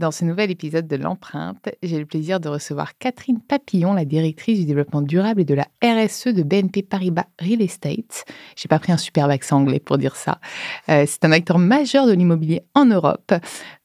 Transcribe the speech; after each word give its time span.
Dans 0.00 0.12
ce 0.12 0.24
nouvel 0.24 0.50
épisode 0.50 0.88
de 0.88 0.96
l'empreinte, 0.96 1.68
j'ai 1.82 1.98
le 1.98 2.06
plaisir 2.06 2.40
de 2.40 2.48
recevoir 2.48 2.96
Catherine 2.96 3.38
Papillon, 3.38 3.92
la 3.92 4.06
directrice 4.06 4.58
du 4.58 4.64
développement 4.64 5.02
durable 5.02 5.42
et 5.42 5.44
de 5.44 5.52
la 5.52 5.66
RSE 5.84 6.28
de 6.28 6.42
BNP 6.42 6.80
Paribas 6.80 7.26
Real 7.38 7.60
Estate. 7.60 8.24
J'ai 8.56 8.68
pas 8.68 8.78
pris 8.78 8.92
un 8.92 8.96
superbe 8.96 9.30
accent 9.30 9.58
anglais 9.58 9.78
pour 9.78 9.98
dire 9.98 10.16
ça. 10.16 10.40
Euh, 10.88 11.04
c'est 11.06 11.26
un 11.26 11.32
acteur 11.32 11.58
majeur 11.58 12.06
de 12.06 12.12
l'immobilier 12.12 12.62
en 12.74 12.86
Europe. 12.86 13.34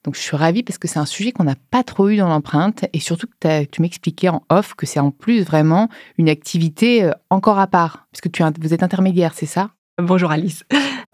Donc 0.04 0.14
je 0.14 0.20
suis 0.20 0.38
ravie 0.38 0.62
parce 0.62 0.78
que 0.78 0.88
c'est 0.88 0.98
un 0.98 1.04
sujet 1.04 1.32
qu'on 1.32 1.44
n'a 1.44 1.56
pas 1.70 1.82
trop 1.82 2.08
eu 2.08 2.16
dans 2.16 2.28
l'empreinte 2.28 2.86
et 2.94 3.00
surtout 3.00 3.26
que 3.26 3.64
tu 3.64 3.82
m'expliquais 3.82 4.30
en 4.30 4.42
off 4.48 4.72
que 4.72 4.86
c'est 4.86 5.00
en 5.00 5.10
plus 5.10 5.42
vraiment 5.42 5.90
une 6.16 6.30
activité 6.30 7.04
euh, 7.04 7.10
encore 7.28 7.58
à 7.58 7.66
part, 7.66 8.06
puisque 8.10 8.32
tu, 8.32 8.42
vous 8.58 8.72
êtes 8.72 8.82
intermédiaire, 8.82 9.34
c'est 9.34 9.44
ça? 9.44 9.72
Bonjour 9.98 10.30
Alice. 10.30 10.64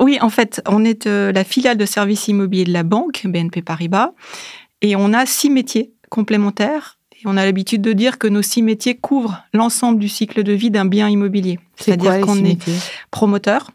Oui, 0.00 0.18
en 0.20 0.30
fait, 0.30 0.60
on 0.66 0.84
est 0.84 1.06
euh, 1.06 1.30
la 1.30 1.44
filiale 1.44 1.76
de 1.76 1.86
services 1.86 2.26
immobiliers 2.26 2.64
de 2.64 2.72
la 2.72 2.82
banque 2.82 3.22
BNP 3.24 3.62
Paribas. 3.62 4.12
Et 4.82 4.96
on 4.96 5.12
a 5.12 5.24
six 5.26 5.48
métiers 5.48 5.92
complémentaires. 6.10 6.98
Et 7.14 7.22
on 7.24 7.36
a 7.36 7.44
l'habitude 7.44 7.82
de 7.82 7.92
dire 7.92 8.18
que 8.18 8.26
nos 8.26 8.42
six 8.42 8.62
métiers 8.62 8.96
couvrent 8.96 9.42
l'ensemble 9.54 10.00
du 10.00 10.08
cycle 10.08 10.42
de 10.42 10.52
vie 10.52 10.70
d'un 10.70 10.84
bien 10.84 11.08
immobilier. 11.08 11.60
C'est-à-dire 11.76 12.20
qu'on 12.20 12.44
est 12.44 12.58
promoteur, 13.12 13.70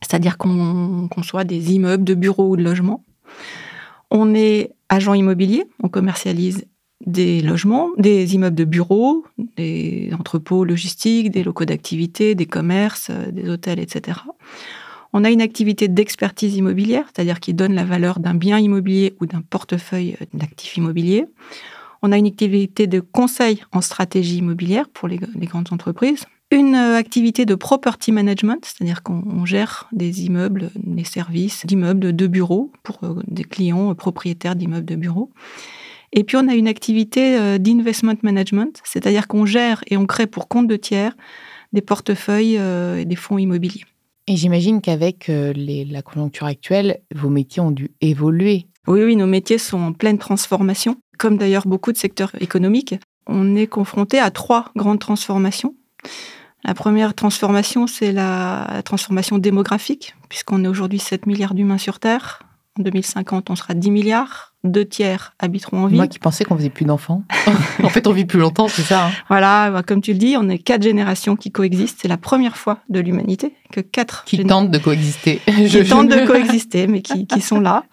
c'est-à-dire 0.00 0.38
qu'on 0.38 1.08
conçoit 1.10 1.44
des 1.44 1.72
immeubles 1.74 2.04
de 2.04 2.14
bureaux 2.14 2.48
ou 2.48 2.56
de 2.56 2.62
logements. 2.62 3.04
On 4.10 4.34
est 4.34 4.72
agent 4.88 5.14
immobilier, 5.14 5.64
on 5.82 5.88
commercialise 5.88 6.64
des 7.06 7.40
logements, 7.40 7.90
des 7.98 8.34
immeubles 8.34 8.56
de 8.56 8.64
bureaux, 8.64 9.24
des 9.56 10.10
entrepôts 10.18 10.64
logistiques, 10.64 11.30
des 11.30 11.42
locaux 11.42 11.64
d'activité, 11.64 12.34
des 12.34 12.46
commerces, 12.46 13.08
euh, 13.10 13.30
des 13.30 13.48
hôtels, 13.48 13.80
etc. 13.80 14.20
On 15.12 15.24
a 15.24 15.30
une 15.30 15.42
activité 15.42 15.88
d'expertise 15.88 16.56
immobilière, 16.56 17.04
c'est-à-dire 17.06 17.40
qui 17.40 17.52
donne 17.52 17.74
la 17.74 17.84
valeur 17.84 18.18
d'un 18.18 18.34
bien 18.34 18.58
immobilier 18.58 19.14
ou 19.20 19.26
d'un 19.26 19.42
portefeuille 19.42 20.16
d'actifs 20.32 20.76
immobiliers. 20.76 21.26
On 22.02 22.10
a 22.12 22.18
une 22.18 22.26
activité 22.26 22.86
de 22.86 23.00
conseil 23.00 23.62
en 23.72 23.80
stratégie 23.80 24.38
immobilière 24.38 24.88
pour 24.88 25.08
les, 25.08 25.18
grandes 25.18 25.68
entreprises. 25.70 26.24
Une 26.50 26.74
euh, 26.74 26.96
activité 26.96 27.46
de 27.46 27.54
property 27.54 28.10
management, 28.10 28.64
c'est-à-dire 28.64 29.02
qu'on 29.02 29.46
gère 29.46 29.88
des 29.92 30.24
immeubles, 30.24 30.70
des 30.74 31.04
services 31.04 31.64
d'immeubles 31.64 32.14
de 32.14 32.26
bureaux 32.26 32.72
pour 32.82 32.98
euh, 33.04 33.22
des 33.28 33.44
clients 33.44 33.90
euh, 33.90 33.94
propriétaires 33.94 34.56
d'immeubles 34.56 34.84
de 34.84 34.96
bureaux. 34.96 35.30
Et 36.12 36.24
puis 36.24 36.36
on 36.36 36.48
a 36.48 36.54
une 36.54 36.68
activité 36.68 37.58
d'investment 37.58 38.16
management, 38.22 38.82
c'est-à-dire 38.84 39.28
qu'on 39.28 39.46
gère 39.46 39.82
et 39.86 39.96
on 39.96 40.04
crée 40.04 40.26
pour 40.26 40.46
compte 40.46 40.66
de 40.66 40.76
tiers 40.76 41.16
des 41.72 41.80
portefeuilles 41.80 42.56
et 42.56 43.06
des 43.06 43.16
fonds 43.16 43.38
immobiliers. 43.38 43.84
Et 44.26 44.36
j'imagine 44.36 44.80
qu'avec 44.80 45.28
euh, 45.28 45.52
la 45.56 46.02
conjoncture 46.02 46.46
actuelle, 46.46 47.00
vos 47.14 47.28
métiers 47.28 47.60
ont 47.60 47.70
dû 47.70 47.90
évoluer. 48.00 48.66
Oui, 48.86 49.02
oui, 49.02 49.16
nos 49.16 49.26
métiers 49.26 49.58
sont 49.58 49.80
en 49.80 49.92
pleine 49.92 50.18
transformation, 50.18 50.96
comme 51.18 51.36
d'ailleurs 51.36 51.66
beaucoup 51.66 51.92
de 51.92 51.98
secteurs 51.98 52.30
économiques. 52.40 52.94
On 53.26 53.56
est 53.56 53.66
confronté 53.66 54.18
à 54.18 54.30
trois 54.30 54.70
grandes 54.76 54.98
transformations. 54.98 55.74
La 56.64 56.74
première 56.74 57.14
transformation, 57.14 57.86
c'est 57.86 58.12
la 58.12 58.82
transformation 58.84 59.38
démographique, 59.38 60.14
puisqu'on 60.28 60.64
est 60.64 60.68
aujourd'hui 60.68 61.00
7 61.00 61.26
milliards 61.26 61.54
d'humains 61.54 61.78
sur 61.78 61.98
Terre. 61.98 62.42
En 62.78 62.82
2050, 62.82 63.50
on 63.50 63.56
sera 63.56 63.74
10 63.74 63.90
milliards 63.90 64.51
deux 64.64 64.84
tiers 64.84 65.34
habiteront 65.38 65.84
en 65.84 65.86
ville. 65.86 65.96
Moi 65.96 66.06
qui 66.06 66.18
pensais 66.18 66.44
qu'on 66.44 66.56
faisait 66.56 66.70
plus 66.70 66.84
d'enfants. 66.84 67.24
en 67.82 67.88
fait, 67.88 68.06
on 68.06 68.12
vit 68.12 68.24
plus 68.24 68.38
longtemps, 68.38 68.68
c'est 68.68 68.82
ça. 68.82 69.06
Hein. 69.06 69.10
Voilà, 69.28 69.70
bah, 69.70 69.82
comme 69.82 70.00
tu 70.00 70.12
le 70.12 70.18
dis, 70.18 70.36
on 70.38 70.48
est 70.48 70.58
quatre 70.58 70.82
générations 70.82 71.36
qui 71.36 71.50
coexistent. 71.50 71.98
C'est 72.02 72.08
la 72.08 72.16
première 72.16 72.56
fois 72.56 72.78
de 72.88 73.00
l'humanité 73.00 73.54
que 73.72 73.80
quatre 73.80 74.24
qui 74.24 74.44
tentent 74.44 74.70
de 74.70 74.78
coexister. 74.78 75.40
qui 75.68 75.84
tentent 75.84 76.08
de 76.08 76.26
coexister, 76.26 76.86
mais 76.86 77.02
qui, 77.02 77.40
sont 77.40 77.60
là. 77.60 77.84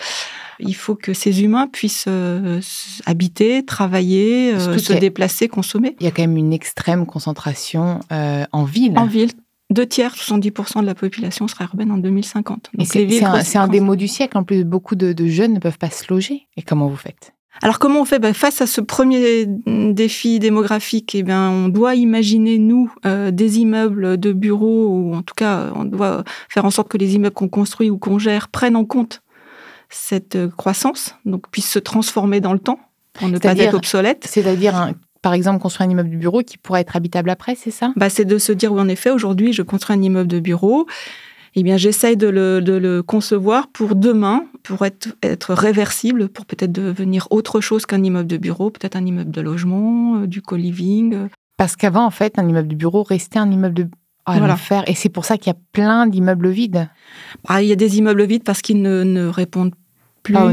Il 0.60 0.76
faut 0.76 0.96
que 0.96 1.14
ces 1.14 1.42
humains 1.42 1.68
puissent 1.68 2.06
euh, 2.08 2.60
habiter, 3.06 3.64
travailler, 3.66 4.54
euh, 4.54 4.78
se 4.78 4.94
déplacer, 4.94 5.48
consommer. 5.48 5.96
Il 6.00 6.04
y 6.04 6.08
a 6.08 6.12
quand 6.12 6.22
même 6.22 6.38
une 6.38 6.54
extrême 6.54 7.06
concentration 7.06 8.02
euh, 8.12 8.46
en 8.52 8.66
ville. 8.66 8.98
En 8.98 9.06
ville, 9.06 9.32
deux 9.70 9.86
tiers, 9.86 10.16
70% 10.16 10.82
de 10.82 10.86
la 10.86 10.96
population 10.96 11.48
sera 11.48 11.66
urbaine 11.66 11.92
en 11.92 11.98
2050. 11.98 12.72
C'est 12.84 13.58
un, 13.58 13.68
des 13.68 13.80
mots 13.80 13.96
du 13.96 14.08
siècle. 14.08 14.38
En 14.38 14.44
plus, 14.44 14.64
beaucoup 14.64 14.96
de, 14.96 15.28
jeunes 15.28 15.54
ne 15.54 15.60
peuvent 15.60 15.78
pas 15.78 15.90
se 15.90 16.12
loger. 16.12 16.48
Et 16.58 16.62
comment 16.62 16.88
vous 16.88 16.96
faites? 16.96 17.34
Alors 17.62 17.78
comment 17.78 18.02
on 18.02 18.06
fait? 18.06 18.20
Ben, 18.20 18.34
Face 18.34 18.62
à 18.62 18.68
ce 18.68 18.80
premier 18.80 19.46
défi 19.46 20.40
démographique, 20.40 21.14
eh 21.14 21.24
bien, 21.24 21.50
on 21.50 21.68
doit 21.68 21.96
imaginer, 21.96 22.58
nous, 22.58 22.92
euh, 23.06 23.32
des 23.32 23.60
immeubles 23.60 24.18
de 24.18 24.32
bureaux, 24.32 24.88
ou 24.88 25.14
en 25.14 25.24
tout 25.24 25.36
cas, 25.36 25.72
on 25.76 25.84
doit 25.84 26.24
faire 26.48 26.66
en 26.66 26.72
sorte 26.72 26.88
que 26.88 26.98
les 26.98 27.16
immeubles 27.16 27.36
qu'on 27.36 27.50
construit 27.50 27.90
ou 27.90 27.98
qu'on 27.98 28.18
gère 28.18 28.48
prennent 28.48 28.78
en 28.78 28.86
compte 28.86 29.22
cette 29.90 30.36
euh, 30.36 30.48
croissance, 30.50 31.16
donc 31.26 31.50
puissent 31.50 31.72
se 31.72 31.80
transformer 31.80 32.40
dans 32.40 32.54
le 32.54 32.60
temps 32.60 32.80
pour 33.14 33.28
ne 33.28 33.38
pas 33.38 33.58
être 33.58 33.74
obsolètes. 33.74 34.26
C'est-à-dire 34.26 34.94
par 35.22 35.34
exemple, 35.34 35.62
construire 35.62 35.88
un 35.88 35.92
immeuble 35.92 36.10
de 36.10 36.18
bureau 36.18 36.42
qui 36.42 36.58
pourra 36.58 36.80
être 36.82 36.96
habitable 36.96 37.30
après, 37.30 37.56
c'est 37.56 37.72
ça? 37.72 37.92
Bah, 37.96 38.10
C'est 38.10 38.26
de 38.26 38.38
se 38.38 38.52
dire, 38.52 38.72
oui, 38.72 38.82
en 38.82 38.88
effet, 38.88 39.10
aujourd'hui, 39.10 39.54
je 39.54 39.62
construis 39.62 39.96
un 39.96 40.02
immeuble 40.02 40.30
de 40.30 40.40
bureau. 40.40 40.88
Eh 41.56 41.64
bien, 41.64 41.78
j'essaye 41.78 42.16
de 42.16 42.28
le, 42.28 43.02
concevoir 43.02 43.68
pour 43.70 43.96
demain, 43.96 44.46
pour 44.64 44.86
être, 44.86 45.10
être 45.24 45.54
réversible, 45.54 46.30
pour 46.30 46.46
peut-être 46.46 46.72
devenir 46.72 47.28
autre 47.32 47.60
chose 47.60 47.86
qu'un 47.86 48.04
immeuble 48.04 48.28
de 48.28 48.38
bureau, 48.38 48.70
peut-être 48.70 48.96
un 48.96 49.06
immeuble 49.06 49.32
de 49.32 49.42
logement, 49.42 50.18
euh, 50.18 50.28
du 50.28 50.42
co-living. 50.42 51.28
Parce 51.58 51.76
qu'avant, 51.76 52.06
en 52.06 52.12
fait, 52.12 52.38
un 52.38 52.48
immeuble 52.48 52.68
de 52.68 52.76
bureau 52.76 53.04
restait 53.04 53.40
un 53.40 53.50
immeuble 53.52 53.74
de 53.74 53.88
oh, 54.28 54.32
voilà. 54.38 54.58
Et 54.88 54.94
c'est 54.94 55.10
pour 55.10 55.26
ça 55.26 55.38
qu'il 55.38 55.48
y 55.48 55.56
a 55.56 55.60
plein 55.74 56.08
d'immeubles 56.08 56.50
vides. 56.50 56.88
Ah, 57.48 57.62
il 57.62 57.68
y 57.68 57.72
a 57.72 57.76
des 57.76 57.98
immeubles 57.98 58.26
vides 58.26 58.44
parce 58.44 58.62
qu'ils 58.62 58.82
ne, 58.82 59.04
ne 59.04 59.28
répondent 59.28 59.74
plus 60.24 60.36
aux 60.36 60.52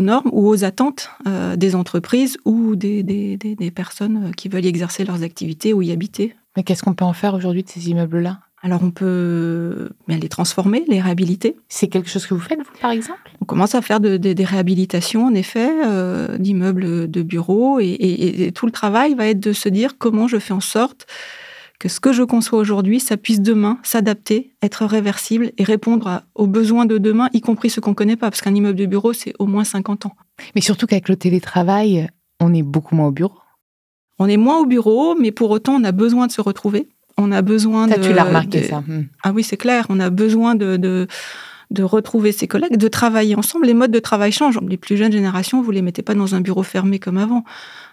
normes. 0.00 0.30
ou 0.32 0.48
aux 0.48 0.64
attentes 0.64 1.10
euh, 1.26 1.56
des 1.56 1.74
entreprises 1.74 2.38
ou 2.44 2.76
des, 2.76 3.02
des, 3.02 3.36
des, 3.36 3.70
personnes 3.70 4.26
euh, 4.26 4.32
qui 4.32 4.48
veulent 4.48 4.64
y 4.64 4.68
exercer 4.68 5.04
leurs 5.04 5.22
activités 5.22 5.72
ou 5.72 5.82
y 5.82 5.92
habiter. 5.92 6.34
Mais 6.56 6.62
qu'est-ce 6.62 6.82
qu'on 6.82 6.94
peut 6.94 7.04
en 7.04 7.12
faire 7.12 7.34
aujourd'hui 7.34 7.62
de 7.62 7.68
ces 7.68 7.90
immeubles-là? 7.90 8.40
Alors 8.62 8.82
on 8.82 8.90
peut 8.90 9.90
les 10.08 10.28
transformer, 10.28 10.84
les 10.88 11.00
réhabiliter. 11.00 11.56
C'est 11.68 11.88
quelque 11.88 12.08
chose 12.08 12.26
que 12.26 12.34
vous 12.34 12.40
faites, 12.40 12.58
vous, 12.58 12.80
par 12.80 12.90
exemple? 12.90 13.20
On 13.40 13.44
commence 13.44 13.74
à 13.74 13.82
faire 13.82 14.00
des 14.00 14.44
réhabilitations, 14.44 15.26
en 15.26 15.34
effet, 15.34 15.70
euh, 15.84 16.36
d'immeubles 16.38 17.08
de 17.10 17.22
bureaux. 17.22 17.78
et, 17.80 18.50
tout 18.54 18.66
le 18.66 18.72
travail 18.72 19.14
va 19.14 19.26
être 19.26 19.40
de 19.40 19.52
se 19.52 19.68
dire 19.68 19.98
comment 19.98 20.26
je 20.26 20.38
fais 20.38 20.54
en 20.54 20.60
sorte 20.60 21.06
que 21.78 21.88
ce 21.88 22.00
que 22.00 22.12
je 22.12 22.22
conçois 22.22 22.58
aujourd'hui, 22.58 23.00
ça 23.00 23.16
puisse 23.16 23.40
demain 23.40 23.78
s'adapter, 23.82 24.54
être 24.62 24.84
réversible 24.86 25.52
et 25.58 25.64
répondre 25.64 26.22
aux 26.34 26.46
besoins 26.46 26.86
de 26.86 26.98
demain, 26.98 27.28
y 27.32 27.40
compris 27.40 27.70
ceux 27.70 27.80
qu'on 27.80 27.90
ne 27.90 27.96
connaît 27.96 28.16
pas, 28.16 28.30
parce 28.30 28.40
qu'un 28.40 28.54
immeuble 28.54 28.78
de 28.78 28.86
bureau, 28.86 29.12
c'est 29.12 29.34
au 29.38 29.46
moins 29.46 29.64
50 29.64 30.06
ans. 30.06 30.16
Mais 30.54 30.60
surtout 30.60 30.86
qu'avec 30.86 31.08
le 31.08 31.16
télétravail, 31.16 32.08
on 32.40 32.54
est 32.54 32.62
beaucoup 32.62 32.94
moins 32.94 33.08
au 33.08 33.12
bureau. 33.12 33.38
On 34.18 34.28
est 34.28 34.36
moins 34.36 34.58
au 34.58 34.66
bureau, 34.66 35.14
mais 35.20 35.30
pour 35.30 35.50
autant, 35.50 35.74
on 35.74 35.84
a 35.84 35.92
besoin 35.92 36.26
de 36.26 36.32
se 36.32 36.40
retrouver. 36.40 36.88
On 37.18 37.32
a 37.32 37.42
besoin 37.42 37.88
ça, 37.88 37.98
de... 37.98 38.02
tu 38.02 38.12
l'as 38.12 38.24
remarqué, 38.24 38.62
ça? 38.62 38.82
Ah 39.22 39.32
oui, 39.32 39.42
c'est 39.42 39.56
clair. 39.56 39.86
On 39.88 40.00
a 40.00 40.10
besoin 40.10 40.54
de, 40.54 40.76
de, 40.76 41.06
de, 41.70 41.82
retrouver 41.82 42.32
ses 42.32 42.46
collègues, 42.46 42.76
de 42.76 42.88
travailler 42.88 43.34
ensemble. 43.34 43.66
Les 43.66 43.74
modes 43.74 43.90
de 43.90 43.98
travail 43.98 44.32
changent. 44.32 44.58
Les 44.66 44.76
plus 44.76 44.96
jeunes 44.96 45.12
générations, 45.12 45.62
vous 45.62 45.70
les 45.70 45.82
mettez 45.82 46.02
pas 46.02 46.14
dans 46.14 46.34
un 46.34 46.40
bureau 46.40 46.62
fermé 46.62 46.98
comme 46.98 47.18
avant. 47.18 47.44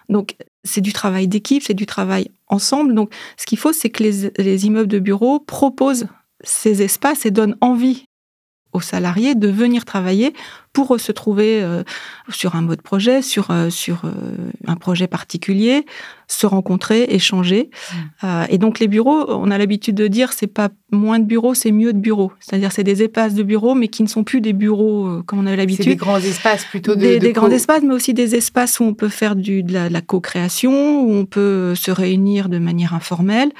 Donc, 0.09 0.35
c'est 0.63 0.81
du 0.81 0.93
travail 0.93 1.27
d'équipe, 1.27 1.63
c'est 1.63 1.73
du 1.73 1.85
travail 1.85 2.29
ensemble. 2.47 2.93
Donc, 2.93 3.13
ce 3.37 3.45
qu'il 3.45 3.57
faut, 3.57 3.73
c'est 3.73 3.89
que 3.89 4.03
les, 4.03 4.65
immeubles 4.65 4.87
de 4.87 4.99
bureaux 4.99 5.39
proposent 5.39 6.07
ces 6.43 6.81
espaces 6.81 7.25
et 7.25 7.31
donnent 7.31 7.57
envie 7.61 8.05
aux 8.73 8.81
salariés 8.81 9.35
de 9.35 9.47
venir 9.47 9.85
travailler 9.85 10.33
pour 10.73 10.99
se 10.99 11.11
trouver 11.11 11.61
euh, 11.61 11.83
sur 12.29 12.55
un 12.55 12.61
mode 12.61 12.81
projet, 12.81 13.21
sur, 13.21 13.51
euh, 13.51 13.69
sur 13.69 14.01
euh, 14.05 14.11
un 14.65 14.75
projet 14.75 15.05
particulier, 15.05 15.85
se 16.27 16.47
rencontrer, 16.47 17.03
échanger. 17.09 17.69
Mmh. 18.23 18.27
et 18.49 18.57
donc 18.57 18.79
les 18.79 18.87
bureaux, 18.87 19.25
on 19.29 19.51
a 19.51 19.57
l'habitude 19.59 19.93
de 19.93 20.07
dire 20.07 20.33
c'est 20.33 20.47
pas 20.47 20.69
moins 20.91 21.19
de 21.19 21.25
bureaux, 21.25 21.53
c'est 21.53 21.71
mieux 21.71 21.93
de 21.93 21.99
bureaux. 21.99 22.31
C'est-à-dire 22.39 22.71
c'est 22.71 22.83
des 22.83 23.03
espaces 23.03 23.35
de 23.35 23.43
bureaux, 23.43 23.75
mais 23.75 23.87
qui 23.87 24.01
ne 24.01 24.07
sont 24.07 24.23
plus 24.23 24.41
des 24.41 24.53
bureaux 24.53 25.21
comme 25.27 25.39
on 25.39 25.45
avait 25.45 25.57
l'habitude. 25.57 25.85
C'est 25.85 25.91
des 25.91 25.95
grands 25.95 26.17
espaces 26.17 26.65
plutôt. 26.65 26.95
De, 26.95 27.01
des, 27.01 27.19
des 27.19 27.33
grands 27.33 27.51
espaces, 27.51 27.83
mais 27.83 27.93
aussi 27.93 28.15
des 28.15 28.33
espaces 28.33 28.79
où 28.79 28.83
on 28.83 28.95
peut 28.95 29.09
faire 29.09 29.35
du, 29.35 29.61
de 29.61 29.73
la, 29.73 29.89
la 29.89 30.01
co-création, 30.01 31.03
où 31.03 31.13
on 31.13 31.25
peut 31.25 31.75
se 31.75 31.91
réunir 31.91 32.49
de 32.49 32.57
manière 32.57 32.95
informelle. 32.95 33.51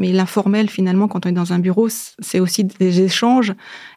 Mais 0.00 0.12
l'informel, 0.12 0.70
finalement, 0.70 1.08
quand 1.08 1.26
on 1.26 1.28
est 1.28 1.32
dans 1.32 1.52
un 1.52 1.58
bureau, 1.58 1.88
c'est 1.90 2.40
aussi 2.40 2.64
des 2.64 3.02
échanges 3.02 3.52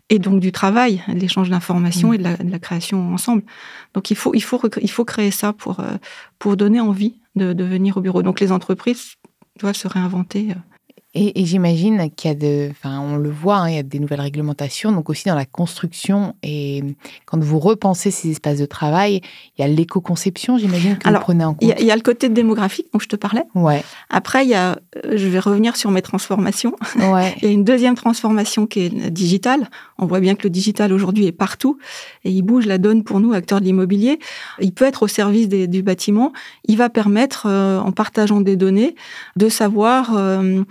et 0.10 0.20
donc 0.20 0.42
du 0.42 0.52
travail, 0.52 1.02
l'échange 1.08 1.50
d'informations 1.50 2.10
mm. 2.10 2.14
et 2.14 2.18
de 2.18 2.52
la, 2.52 2.60
création 2.60 3.14
ensemble. 3.14 3.42
Donc 3.94 4.12
il 4.12 4.18
faut, 4.18 4.36
il 4.36 4.44
faut, 4.44 4.62
il 4.82 4.92
faut 4.92 5.06
créer 5.06 5.32
ça 5.32 5.54
pour, 5.54 5.80
euh, 5.80 5.96
pour 6.40 6.58
donner 6.58 6.82
envie 6.82 7.22
de, 7.36 7.54
de 7.54 7.64
venir 7.64 7.96
au 7.96 8.02
bureau. 8.02 8.22
Donc 8.22 8.42
les 8.42 8.52
entreprises 8.52 9.16
doivent 9.60 9.78
se 9.78 9.88
réinventer 9.88 10.50
euh, 11.16 11.32
et, 11.36 11.46
j'imagine 11.46 12.10
qu'il 12.12 12.30
y 12.30 12.32
a 12.32 12.36
de, 12.36 12.70
enfin, 12.72 13.00
on 13.00 13.18
le 13.18 13.30
voit, 13.30 13.58
hein, 13.58 13.70
il 13.70 13.76
y 13.76 13.80
a 13.80 13.84
des 13.84 14.00
nouvelles 14.00 14.22
réglementations, 14.22 14.92
donc 14.92 15.10
aussi 15.10 15.28
dans 15.28 15.36
la 15.36 15.46
construction 15.46 16.36
et 16.44 16.84
quand 17.26 17.42
vous 17.42 17.60
repensez 17.60 18.12
ces 18.12 18.32
espaces 18.32 18.58
de 18.58 18.66
travail, 18.66 19.22
il 19.58 19.62
y 19.62 19.64
a 19.64 19.68
l'éco-conception, 19.68 20.58
j'imagine 20.58 20.98
que 20.98 21.08
vous 21.08 21.20
prenez 21.20 21.46
en 21.46 21.54
compte. 21.54 21.74
Il 21.78 21.86
y, 21.86 21.92
a 21.92 21.96
le 21.96 22.02
côté 22.02 22.30
démographique 22.30 22.88
dont 22.94 23.00
je 23.00 23.08
te 23.08 23.16
parlais. 23.16 23.44
Ouais. 23.56 23.84
Après, 24.10 24.46
il 24.46 24.50
y 24.50 24.56
a, 24.56 24.78
euh, 25.06 25.14
je 25.16 25.28
vais 25.28 25.40
revenir 25.40 25.76
sur 25.76 25.92
mes 25.92 26.02
transformations. 26.02 26.76
Ouais. 26.96 27.36
il 27.42 27.46
y 27.46 27.48
a 27.48 27.52
une 27.52 27.64
deuxième 27.64 27.96
transformation 27.96 28.66
qui 28.66 28.82
est 28.82 29.10
digitale. 29.12 29.70
On 29.98 30.06
voit 30.06 30.20
bien 30.20 30.36
que 30.36 30.44
le 30.44 30.50
digital 30.50 30.92
aujourd'hui 30.94 31.28
est 31.28 31.32
partout 31.32 31.78
et 32.24 32.32
il 32.32 32.42
bouge 32.42 32.66
la 32.66 32.78
donne 32.78 33.04
pour 33.04 33.20
nous, 33.20 33.34
acteurs 33.34 33.60
de 33.60 33.66
l'immobilier. 33.66 34.20
Il 34.60 34.74
peut 34.74 34.86
être 34.86 35.04
au 35.04 35.08
service 35.08 35.48
du 35.48 35.84
bâtiment. 35.84 36.34
Il 36.66 36.78
va 36.78 36.90
permettre, 36.90 37.46
euh, 37.48 37.80
en 37.80 37.92
partageant 37.92 38.42
des 38.42 38.56
données, 38.56 38.96
de 39.36 39.50
savoir 39.50 40.12
euh, 40.16 40.64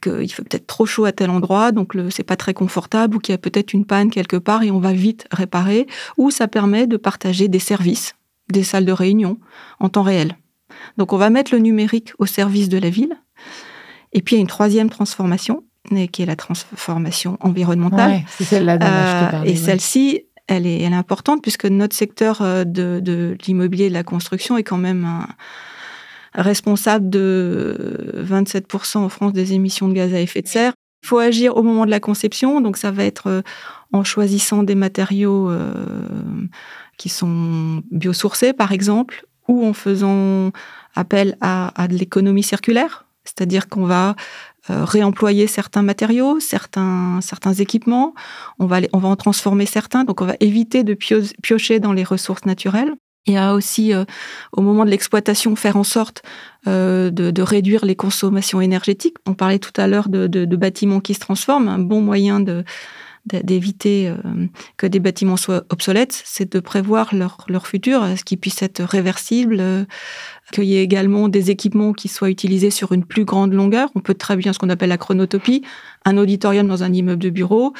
qu'il 0.00 0.30
fait 0.32 0.42
peut-être 0.42 0.66
trop 0.66 0.86
chaud 0.86 1.04
à 1.04 1.12
tel 1.12 1.30
endroit, 1.30 1.72
donc 1.72 1.94
le, 1.94 2.10
c'est 2.10 2.22
pas 2.22 2.36
très 2.36 2.54
confortable, 2.54 3.16
ou 3.16 3.18
qu'il 3.20 3.32
y 3.32 3.34
a 3.34 3.38
peut-être 3.38 3.72
une 3.72 3.84
panne 3.84 4.10
quelque 4.10 4.36
part 4.36 4.62
et 4.62 4.70
on 4.70 4.78
va 4.78 4.92
vite 4.92 5.26
réparer, 5.30 5.86
ou 6.16 6.30
ça 6.30 6.48
permet 6.48 6.86
de 6.86 6.96
partager 6.96 7.48
des 7.48 7.58
services, 7.58 8.14
des 8.50 8.62
salles 8.62 8.84
de 8.84 8.92
réunion 8.92 9.38
en 9.80 9.88
temps 9.88 10.02
réel. 10.02 10.36
Donc 10.96 11.12
on 11.12 11.16
va 11.16 11.30
mettre 11.30 11.54
le 11.54 11.60
numérique 11.60 12.12
au 12.18 12.26
service 12.26 12.68
de 12.68 12.78
la 12.78 12.90
ville. 12.90 13.16
Et 14.12 14.22
puis 14.22 14.34
il 14.34 14.38
y 14.38 14.40
a 14.40 14.42
une 14.42 14.48
troisième 14.48 14.90
transformation, 14.90 15.64
qui 16.10 16.22
est 16.22 16.26
la 16.26 16.36
transformation 16.36 17.36
environnementale. 17.40 18.22
c'est 18.28 18.44
celle-là 18.44 18.78
parlais, 18.78 19.50
Et 19.50 19.56
celle-ci, 19.56 20.22
elle 20.46 20.66
est, 20.66 20.80
elle 20.80 20.92
est 20.92 20.96
importante 20.96 21.42
puisque 21.42 21.66
notre 21.66 21.94
secteur 21.94 22.42
euh, 22.42 22.64
de, 22.64 23.00
de 23.00 23.36
l'immobilier 23.46 23.86
et 23.86 23.88
de 23.88 23.94
la 23.94 24.04
construction 24.04 24.56
est 24.56 24.62
quand 24.62 24.78
même 24.78 25.04
un, 25.04 25.26
responsable 26.42 27.08
de 27.08 28.14
27% 28.18 28.98
en 28.98 29.08
France 29.08 29.32
des 29.32 29.52
émissions 29.52 29.88
de 29.88 29.94
gaz 29.94 30.12
à 30.14 30.20
effet 30.20 30.42
de 30.42 30.48
serre. 30.48 30.72
Il 31.02 31.08
faut 31.08 31.18
agir 31.18 31.56
au 31.56 31.62
moment 31.62 31.86
de 31.86 31.90
la 31.90 32.00
conception, 32.00 32.60
donc 32.60 32.76
ça 32.76 32.90
va 32.90 33.04
être 33.04 33.28
euh, 33.28 33.42
en 33.92 34.02
choisissant 34.02 34.62
des 34.62 34.74
matériaux 34.74 35.50
euh, 35.50 35.72
qui 36.98 37.08
sont 37.08 37.82
biosourcés, 37.90 38.52
par 38.52 38.72
exemple, 38.72 39.24
ou 39.48 39.64
en 39.64 39.72
faisant 39.72 40.50
appel 40.94 41.36
à, 41.40 41.86
de 41.88 41.94
l'économie 41.94 42.42
circulaire, 42.42 43.06
c'est-à-dire 43.24 43.68
qu'on 43.68 43.84
va 43.84 44.16
euh, 44.70 44.84
réemployer 44.84 45.46
certains 45.46 45.82
matériaux, 45.82 46.40
certains, 46.40 47.20
équipements, 47.58 48.14
on 48.58 48.66
va 48.66 48.80
en 48.92 49.16
transformer 49.16 49.66
certains, 49.66 50.02
donc 50.02 50.20
on 50.20 50.26
va 50.26 50.34
éviter 50.40 50.82
de 50.82 50.94
piocher 50.94 51.78
dans 51.78 51.92
les 51.92 52.04
ressources 52.04 52.46
naturelles. 52.46 52.94
Il 53.26 53.34
y 53.34 53.36
a 53.36 53.54
aussi, 53.54 53.92
euh, 53.92 54.04
au 54.52 54.62
moment 54.62 54.84
de 54.84 54.90
l'exploitation, 54.90 55.56
faire 55.56 55.76
en 55.76 55.84
sorte 55.84 56.22
euh, 56.68 57.10
de, 57.10 57.42
réduire 57.42 57.84
les 57.84 57.96
consommations 57.96 58.60
énergétiques. 58.60 59.16
On 59.26 59.34
parlait 59.34 59.58
tout 59.58 59.72
à 59.76 59.88
l'heure 59.88 60.08
de, 60.08 60.56
bâtiments 60.56 61.00
qui 61.00 61.14
se 61.14 61.20
transforment. 61.20 61.68
Un 61.68 61.78
bon 61.78 62.00
moyen 62.00 62.40
d'éviter 63.26 64.08
euh, 64.08 64.14
que 64.76 64.86
des 64.86 65.00
bâtiments 65.00 65.36
soient 65.36 65.64
obsolètes, 65.70 66.22
c'est 66.24 66.52
de 66.52 66.60
prévoir 66.60 67.14
leur, 67.16 67.44
leur 67.48 67.66
futur, 67.66 68.06
ce 68.16 68.22
qui 68.22 68.36
puisse 68.36 68.62
être 68.62 68.82
réversible, 68.82 69.86
qu'il 70.52 70.64
y 70.64 70.76
ait 70.76 70.82
également 70.82 71.28
des 71.28 71.50
équipements 71.50 71.92
qui 71.92 72.06
soient 72.06 72.30
utilisés 72.30 72.70
sur 72.70 72.92
une 72.92 73.04
plus 73.04 73.24
grande 73.24 73.52
longueur. 73.52 73.90
On 73.96 74.00
peut 74.00 74.14
très 74.14 74.36
bien 74.36 74.52
ce 74.52 74.60
qu'on 74.60 74.70
appelle 74.70 74.90
la 74.90 74.98
chronotopie, 74.98 75.62
un 76.04 76.16
auditorium 76.16 76.68
dans 76.68 76.84
un 76.84 76.92
immeuble 76.92 77.22
de 77.22 77.30
bureau, 77.30 77.74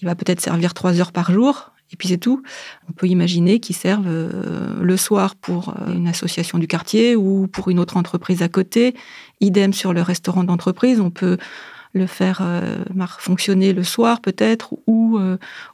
il 0.00 0.06
va 0.06 0.14
peut-être 0.14 0.40
servir 0.40 0.74
trois 0.74 1.00
heures 1.00 1.12
par 1.12 1.32
jour 1.32 1.73
et 1.92 1.96
puis 1.96 2.08
c'est 2.08 2.18
tout. 2.18 2.42
On 2.88 2.92
peut 2.92 3.06
imaginer 3.06 3.60
qu'ils 3.60 3.76
servent 3.76 4.08
euh, 4.08 4.82
le 4.82 4.96
soir 4.96 5.36
pour 5.36 5.70
euh, 5.70 5.92
une 5.94 6.08
association 6.08 6.58
du 6.58 6.66
quartier 6.66 7.14
ou 7.16 7.46
pour 7.46 7.68
une 7.68 7.78
autre 7.78 7.96
entreprise 7.96 8.42
à 8.42 8.48
côté. 8.48 8.94
Idem 9.40 9.72
sur 9.72 9.92
le 9.92 10.02
restaurant 10.02 10.44
d'entreprise. 10.44 11.00
On 11.00 11.10
peut 11.10 11.36
le 11.92 12.06
faire 12.06 12.40
euh, 12.42 12.82
fonctionner 13.18 13.72
le 13.72 13.84
soir 13.84 14.20
peut-être 14.20 14.74
ou, 14.88 15.20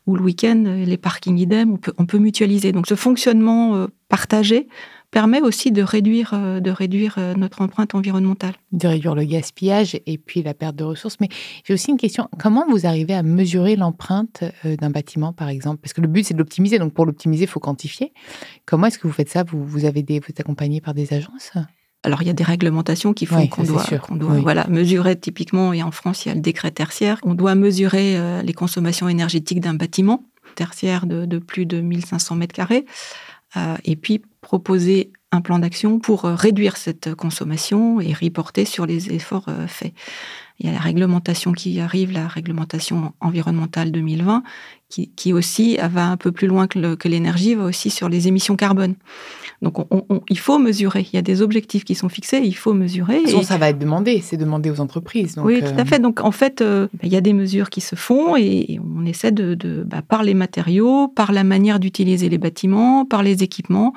ou 0.06 0.16
le 0.16 0.22
week-end, 0.22 0.64
les 0.66 0.98
parkings 0.98 1.38
idem, 1.38 1.72
on 1.72 1.76
peut, 1.78 1.94
on 1.96 2.04
peut 2.04 2.18
mutualiser. 2.18 2.72
Donc 2.72 2.86
ce 2.86 2.94
fonctionnement 2.94 3.86
partagé 4.10 4.68
permet 5.10 5.40
aussi 5.40 5.72
de 5.72 5.82
réduire, 5.82 6.32
euh, 6.34 6.60
de 6.60 6.70
réduire 6.70 7.16
euh, 7.18 7.34
notre 7.34 7.62
empreinte 7.62 7.94
environnementale. 7.94 8.54
De 8.72 8.86
réduire 8.86 9.14
le 9.14 9.24
gaspillage 9.24 9.98
et 10.06 10.18
puis 10.18 10.42
la 10.42 10.54
perte 10.54 10.76
de 10.76 10.84
ressources. 10.84 11.16
Mais 11.20 11.28
j'ai 11.64 11.74
aussi 11.74 11.90
une 11.90 11.96
question. 11.96 12.28
Comment 12.38 12.64
vous 12.68 12.86
arrivez 12.86 13.14
à 13.14 13.22
mesurer 13.22 13.76
l'empreinte 13.76 14.44
euh, 14.64 14.76
d'un 14.76 14.90
bâtiment, 14.90 15.32
par 15.32 15.48
exemple? 15.48 15.80
Parce 15.82 15.92
que 15.92 16.00
le 16.00 16.08
but, 16.08 16.24
c'est 16.24 16.34
de 16.34 16.38
l'optimiser. 16.38 16.78
Donc, 16.78 16.94
pour 16.94 17.06
l'optimiser, 17.06 17.44
il 17.44 17.48
faut 17.48 17.60
quantifier. 17.60 18.12
Comment 18.66 18.86
est-ce 18.86 18.98
que 18.98 19.06
vous 19.06 19.12
faites 19.12 19.30
ça? 19.30 19.42
Vous, 19.42 19.64
vous, 19.64 19.84
avez 19.84 20.02
des, 20.02 20.20
vous 20.20 20.26
êtes 20.28 20.40
accompagné 20.40 20.80
par 20.80 20.94
des 20.94 21.12
agences? 21.12 21.52
Alors, 22.02 22.22
il 22.22 22.28
y 22.28 22.30
a 22.30 22.34
des 22.34 22.44
réglementations 22.44 23.12
qui 23.12 23.26
font 23.26 23.46
qu'on 23.48 23.62
doit, 23.62 23.84
doit 24.12 24.38
voilà, 24.38 24.66
mesurer 24.68 25.16
typiquement, 25.16 25.74
et 25.74 25.82
en 25.82 25.90
France, 25.90 26.24
il 26.24 26.28
y 26.28 26.32
a 26.32 26.34
le 26.34 26.40
décret 26.40 26.70
tertiaire, 26.70 27.20
on 27.24 27.34
doit 27.34 27.54
mesurer 27.54 28.42
les 28.42 28.54
consommations 28.54 29.06
énergétiques 29.06 29.60
d'un 29.60 29.74
bâtiment 29.74 30.24
tertiaire 30.54 31.04
de, 31.04 31.26
de, 31.26 31.38
plus 31.38 31.66
de 31.66 31.82
1500 31.82 32.36
mètres 32.36 32.54
carrés. 32.54 32.86
Euh, 33.56 33.76
et 33.84 33.96
puis 33.96 34.22
proposer 34.40 35.12
un 35.32 35.40
plan 35.40 35.58
d'action 35.58 35.98
pour 35.98 36.24
euh, 36.24 36.34
réduire 36.34 36.76
cette 36.76 37.14
consommation 37.14 38.00
et 38.00 38.12
reporter 38.12 38.64
sur 38.64 38.86
les 38.86 39.12
efforts 39.12 39.48
euh, 39.48 39.66
faits. 39.66 39.92
Il 40.58 40.66
y 40.66 40.68
a 40.68 40.72
la 40.72 40.80
réglementation 40.80 41.52
qui 41.52 41.80
arrive, 41.80 42.12
la 42.12 42.28
réglementation 42.28 43.14
environnementale 43.20 43.92
2020, 43.92 44.42
qui, 44.88 45.10
qui 45.16 45.32
aussi 45.32 45.76
va 45.76 46.08
un 46.08 46.18
peu 46.18 46.32
plus 46.32 46.48
loin 46.48 46.66
que 46.66 47.08
l'énergie, 47.08 47.54
va 47.54 47.64
aussi 47.64 47.88
sur 47.88 48.10
les 48.10 48.28
émissions 48.28 48.56
carbone. 48.56 48.94
Donc 49.62 49.76
il 50.30 50.38
faut 50.38 50.58
mesurer. 50.58 51.06
Il 51.12 51.16
y 51.16 51.18
a 51.18 51.22
des 51.22 51.42
objectifs 51.42 51.84
qui 51.84 51.94
sont 51.94 52.08
fixés, 52.08 52.40
il 52.42 52.56
faut 52.56 52.72
mesurer. 52.72 53.22
Et... 53.26 53.42
ça 53.42 53.58
va 53.58 53.68
être 53.68 53.78
demandé, 53.78 54.20
c'est 54.22 54.38
demandé 54.38 54.70
aux 54.70 54.80
entreprises. 54.80 55.36
oui, 55.42 55.60
tout 55.60 55.78
à 55.78 55.84
fait. 55.84 55.98
Donc 55.98 56.20
en 56.20 56.32
fait, 56.32 56.62
bah, 56.62 56.88
il 57.02 57.12
y 57.12 57.16
a 57.16 57.20
des 57.20 57.34
mesures 57.34 57.68
qui 57.68 57.80
se 57.80 57.94
font 57.94 58.36
et 58.36 58.80
on 58.96 59.04
essaie 59.04 59.32
de, 59.32 59.54
de 59.54 59.84
bah, 59.86 60.02
par 60.02 60.22
les 60.22 60.34
matériaux, 60.34 61.08
par 61.08 61.32
la 61.32 61.44
manière 61.44 61.78
d'utiliser 61.78 62.28
les 62.28 62.38
bâtiments, 62.38 63.04
par 63.04 63.22
les 63.22 63.42
équipements, 63.42 63.92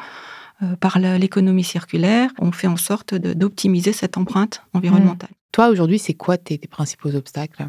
euh, 0.64 0.76
par 0.76 1.00
l'économie 1.00 1.64
circulaire, 1.64 2.30
on 2.40 2.52
fait 2.52 2.68
en 2.68 2.78
sorte 2.78 3.16
d'optimiser 3.16 3.92
cette 3.92 4.18
empreinte 4.18 4.62
environnementale. 4.74 5.30
Mmh. 5.32 5.52
Toi, 5.52 5.70
aujourd'hui, 5.70 6.00
c'est 6.00 6.14
quoi 6.14 6.38
tes, 6.38 6.58
principaux 6.58 7.16
obstacles? 7.16 7.68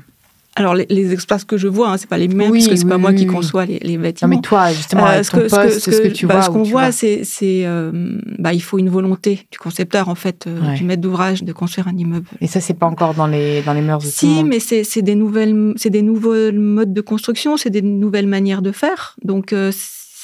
Alors 0.57 0.75
les, 0.75 0.87
les, 0.89 1.13
espaces 1.13 1.45
que 1.45 1.57
je 1.57 1.67
vois, 1.67 1.91
hein, 1.91 1.97
c'est 1.97 2.09
pas 2.09 2.19
les 2.19 2.29
mêmes 2.29 2.53
parce 2.53 2.69
que 2.69 2.77
c'est 2.77 2.89
pas 2.89 2.99
moi 2.99 3.13
qui 3.13 3.27
conçois 3.27 3.67
les, 3.67 3.79
les, 3.81 3.99
bâtiments. 3.99 4.31
Non 4.31 4.37
mais 4.37 4.43
toi 4.43 4.73
justement, 4.73 5.07
euh, 5.07 5.23
ce, 5.23 5.31
que, 5.31 5.49
poste, 5.49 5.81
ce, 5.81 5.91
que, 5.91 6.09
tu 6.09 6.27
bah, 6.27 6.35
vois, 6.35 6.43
ce 6.43 6.51
qu'on 6.51 6.63
voit, 6.63 6.93
c'est 6.93 7.25
euh, 7.43 8.19
bah, 8.39 8.53
il 8.53 8.63
faut 8.63 8.79
une 8.79 8.89
volonté 8.89 9.47
du 9.51 9.59
concepteur 9.59 10.09
en 10.09 10.15
fait, 10.15 10.47
euh, 10.47 10.75
du 10.75 10.85
maître 10.85 11.03
d'ouvrage 11.03 11.43
de 11.43 11.53
construire 11.53 11.89
un 11.89 11.97
immeuble. 11.97 12.27
Et 12.41 12.47
ça 12.47 12.61
c'est 12.61 12.75
pas 12.75 12.87
encore 12.87 13.15
dans 13.15 13.27
les 13.27 13.63
dans 13.63 13.73
les 13.73 13.83
mœurs 13.83 13.99
de 13.99 14.07
si, 14.07 14.21
tout 14.21 14.27
le 14.27 14.33
monde. 14.33 14.49
mais 14.49 14.61
c'est 14.61 15.03
des 15.03 15.15
nouvelles 15.17 15.75
c'est 15.77 15.91
des 15.91 16.03
nouveaux 16.03 16.53
modes 16.53 16.93
de 16.93 17.01
construction, 17.01 17.57
c'est 17.57 17.71
des 17.71 17.83
nouvelles 17.83 18.29
manières 18.29 18.63
de 18.63 18.71
faire. 18.71 19.17
Donc 19.25 19.53
euh, 19.53 19.73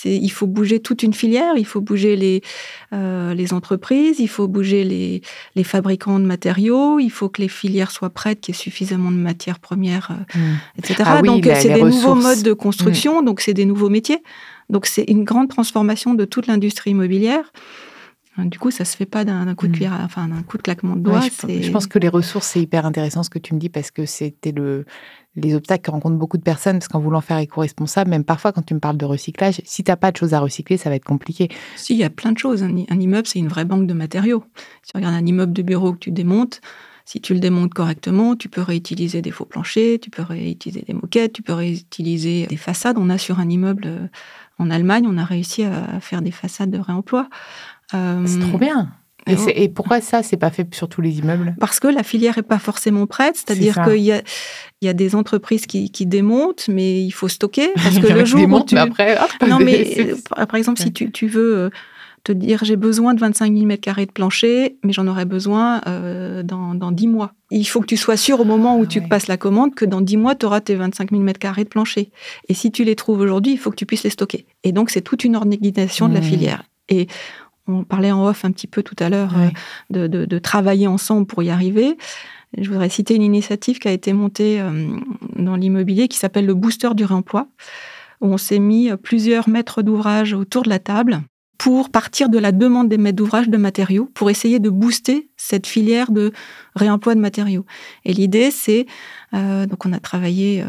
il 0.05 0.29
faut 0.31 0.47
bouger 0.47 0.81
toute 0.81 1.03
une 1.03 1.13
filière, 1.13 1.55
il 1.57 1.67
faut 1.67 1.81
bouger 1.81 2.17
les, 2.17 2.43
euh, 2.93 3.35
les 3.35 3.53
entreprises, 3.53 4.19
il 4.19 4.29
faut 4.29 4.49
bouger 4.49 4.85
les, 4.85 5.23
les, 5.57 5.65
fabricants 5.65 6.19
de 6.19 6.25
matériaux, 6.25 6.99
il 6.99 7.11
faut 7.11 7.29
que 7.29 7.43
les 7.43 7.49
filières 7.49 7.91
soient 7.91 8.11
prêtes, 8.11 8.41
qu'il 8.41 8.55
y 8.55 8.59
ait 8.59 8.61
suffisamment 8.61 9.11
de 9.11 9.17
matières 9.17 9.59
premières, 9.59 10.11
euh, 10.11 10.39
mmh. 10.39 10.57
etc. 10.79 11.03
Ah 11.05 11.23
donc 11.23 11.45
c'est 11.45 11.73
des 11.73 11.83
nouveaux 11.83 12.15
modes 12.15 12.43
de 12.43 12.53
construction, 12.53 13.23
mmh. 13.23 13.25
donc 13.25 13.41
c'est 13.41 13.55
des 13.55 13.67
nouveaux 13.67 13.91
métiers. 13.91 14.23
Donc 14.69 14.87
c'est 14.87 15.05
une 15.09 15.25
grande 15.25 15.49
transformation 15.49 16.15
de 16.15 16.25
toute 16.25 16.47
l'industrie 16.47 16.91
immobilière. 16.91 17.53
Du 18.39 18.59
coup, 18.59 18.71
ça 18.71 18.85
se 18.85 18.97
fait 18.97 19.07
pas 19.07 19.25
d'un 19.25 19.55
coup 19.55 19.67
de 19.67 19.77
mmh. 19.77 19.93
enfin 20.05 20.29
d'un 20.29 20.43
coup 20.43 20.57
de 20.57 20.63
claquement 20.63 20.97
de 20.97 21.01
doigts. 21.01 21.21
je, 21.21 21.71
pense 21.71 21.87
que 21.87 21.99
les 21.99 22.09
ressources, 22.09 22.47
c'est 22.47 22.61
hyper 22.61 22.87
intéressant 22.87 23.23
ce 23.23 23.31
que 23.31 23.41
tu 23.41 23.55
me 23.55 23.59
dis 23.59 23.69
parce 23.69 23.91
que 23.91 24.07
c'était 24.07 24.53
le 24.53 24.87
les 25.37 25.55
obstacles 25.55 25.83
que 25.83 25.91
rencontrent 25.91 26.17
beaucoup 26.17 26.39
de 26.39 26.43
personnes, 26.43 26.79
parce 26.79 26.89
qu'en 26.89 26.99
voulant 26.99 27.21
faire 27.21 27.39
éco-responsable, 27.39 28.11
même 28.11 28.25
parfois 28.25 28.53
quand 28.53 28.63
tu 28.63 28.75
me 28.75 28.81
parles 28.81 28.97
de 28.97 29.05
recyclage, 29.05 29.61
si 29.65 29.85
tu 29.85 29.91
n'as 29.91 29.97
pas 29.97 30.11
de 30.11 30.17
choses 30.17 30.35
à 30.35 30.41
recycler, 30.41 30.77
ça 30.77 30.91
va 30.91 30.97
être 30.97 31.05
compliqué. 31.05 31.49
Si, 31.77 31.95
il 31.95 31.99
y 31.99 32.05
a 32.05 32.11
plein 32.11 32.33
de 32.33 32.39
choses. 32.39 32.65
Un, 32.65 33.01
immeuble, 33.01 33.27
c'est 33.27 33.39
une 33.39 33.49
vraie 33.49 33.65
banque 33.65 33.87
de 33.87 33.95
matériaux. 33.95 34.45
Si 34.83 34.93
tu 34.93 34.97
regardes 34.97 35.15
un 35.15 35.25
immeuble 35.25 35.53
de 35.53 35.63
bureau 35.63 35.93
que 35.93 35.99
tu 35.99 36.11
démontes, 36.11 36.61
Si 37.07 37.21
tu 37.21 37.35
le 37.35 37.41
démontes 37.41 37.75
correctement, 37.75 38.37
tu 38.37 38.49
peux 38.49 38.61
réutiliser 38.61 39.21
des 39.21 39.33
faux 39.33 39.45
planchers, 39.45 39.99
tu 40.01 40.11
peux 40.11 40.23
réutiliser 40.23 40.83
des 40.87 40.93
moquettes, 40.95 41.33
tu 41.33 41.43
peux 41.43 41.55
réutiliser 41.55 42.47
des 42.47 42.57
façades. 42.57 42.99
On 42.99 43.11
a 43.11 43.19
sur 43.19 43.41
un 43.41 43.49
immeuble 43.49 43.85
euh, 43.87 44.07
en 44.59 44.71
Allemagne, 44.71 45.07
on 45.09 45.17
a 45.17 45.25
réussi 45.25 45.65
à 45.65 45.99
faire 46.01 46.23
des 46.23 46.31
façades 46.31 46.71
de 46.71 46.79
réemploi. 46.79 47.29
C'est 47.91 48.41
trop 48.41 48.59
bien. 48.59 48.93
Et, 49.27 49.69
pourquoi 49.69 50.01
ça, 50.01 50.23
c'est 50.23 50.37
pas 50.37 50.51
fait 50.51 50.75
sur 50.75 50.89
tous 50.89 51.01
les 51.01 51.19
immeubles? 51.19 51.55
Parce 51.61 51.81
que 51.81 51.89
la 51.89 52.03
filière 52.03 52.39
est 52.39 52.43
pas 52.43 52.59
forcément 52.59 53.07
prête, 53.07 53.37
c'est-à-dire 53.37 53.83
qu'il 53.85 54.03
y 54.03 54.13
a, 54.13 54.23
il 54.81 54.87
y 54.87 54.89
a 54.89 54.93
des 54.93 55.15
entreprises 55.15 55.67
qui, 55.67 56.07
démontent, 56.07 56.69
mais 56.69 57.03
il 57.03 57.11
faut 57.11 57.29
stocker 57.29 57.69
parce 57.75 57.99
que 58.01 58.13
le 58.13 58.25
jour 58.25 58.41
où 58.51 58.65
tu 58.65 58.77
après, 58.77 59.19
non 59.47 59.59
mais 59.59 60.15
par 60.35 60.55
exemple 60.55 60.81
si 60.81 60.93
tu, 60.93 61.13
tu 61.13 61.27
veux 61.27 61.57
euh, 61.57 61.71
te 62.25 62.33
dire 62.33 62.65
j'ai 62.65 62.77
besoin 62.77 63.15
de 63.15 63.21
25 63.21 63.55
000 63.55 63.67
m2 63.67 64.07
de 64.07 64.13
plancher, 64.13 64.79
mais 64.83 64.93
j'en 64.93 65.07
aurai 65.07 65.27
besoin 65.27 65.83
euh, 65.87 66.43
dans, 66.43 66.75
dans 66.75 66.91
10 66.91 67.07
mois. 67.07 67.33
Il 67.51 67.65
faut 67.65 67.81
que 67.81 67.87
tu 67.87 67.97
sois 67.97 68.17
sûr 68.17 68.41
au 68.41 68.45
moment 68.45 68.79
où 68.79 68.85
ah 68.85 68.87
tu 68.87 69.03
passes 69.03 69.27
la 69.27 69.37
commande 69.37 69.75
que 69.75 69.85
dans 69.85 70.01
10 70.01 70.17
mois, 70.17 70.35
tu 70.35 70.47
auras 70.47 70.61
tes 70.61 70.75
25 70.75 71.11
000 71.11 71.23
m2 71.23 71.59
de 71.59 71.65
plancher. 71.65 72.11
Et 72.49 72.55
si 72.55 72.73
tu 72.73 72.85
les 72.85 72.97
trouves 72.97 73.21
aujourd'hui, 73.21 73.53
il 73.53 73.59
faut 73.59 73.71
que 73.71 73.77
tu 73.77 73.87
puisses 73.87 74.05
les 74.05 74.11
stocker. 74.11 74.47
Et 74.65 74.73
donc, 74.73 74.91
c'est 74.91 75.03
toute 75.03 75.25
une 75.25 75.37
organisation 75.37 76.09
de 76.09 76.15
la 76.15 76.21
mmh. 76.21 76.25
filière. 76.25 76.63
Et 76.89 77.07
on 77.71 77.85
parlait 77.85 78.13
en 78.13 78.27
off 78.27 78.45
un 78.45 78.53
petit 78.53 78.67
peu 78.67 78.83
tout 78.83 78.97
à 78.99 79.09
l'heure 79.09 79.35
euh, 79.37 80.09
de, 80.09 80.39
travailler 80.39 80.87
ensemble 80.87 81.27
pour 81.27 81.43
y 81.43 81.51
arriver. 81.51 81.97
Je 82.59 82.69
voudrais 82.69 82.89
citer 82.89 83.15
une 83.15 83.23
initiative 83.23 83.79
qui 83.79 83.89
a 83.89 83.93
été 83.93 84.13
montée 84.13 84.61
euh, 84.61 84.97
dans 85.37 85.57
l'immobilier 85.57 86.09
qui 86.09 86.19
s'appelle 86.19 86.47
le 86.47 86.55
booster 86.55 86.91
du 86.95 87.05
réemploi, 87.05 87.49
où 88.21 88.27
on 88.27 88.39
s'est 88.39 88.59
mis 88.59 88.91
plusieurs 89.03 89.49
maîtres 89.49 89.83
d'ouvrage 89.83 90.33
autour 90.35 90.63
de 90.63 90.69
la 90.69 90.79
table 90.79 91.23
pour 91.61 91.91
partir 91.91 92.31
de 92.31 92.39
la 92.39 92.53
demande 92.53 92.89
des 92.89 92.97
maîtres 92.97 93.17
d'ouvrage 93.17 93.51
de 93.51 93.59
matériaux, 93.59 94.09
pour 94.15 94.31
essayer 94.31 94.61
de 94.61 94.71
booster 94.71 95.29
cette 95.37 95.67
filière 95.67 96.11
de 96.11 96.33
réemploi 96.75 97.15
de 97.15 97.21
matériaux. 97.21 97.67
Et 98.07 98.15
l'idée, 98.15 98.51
c'est, 98.51 98.87
euh, 99.35 99.67
donc 99.67 99.85
on 99.85 99.93
a 99.93 99.99
travaillé 99.99 100.63
euh, 100.63 100.65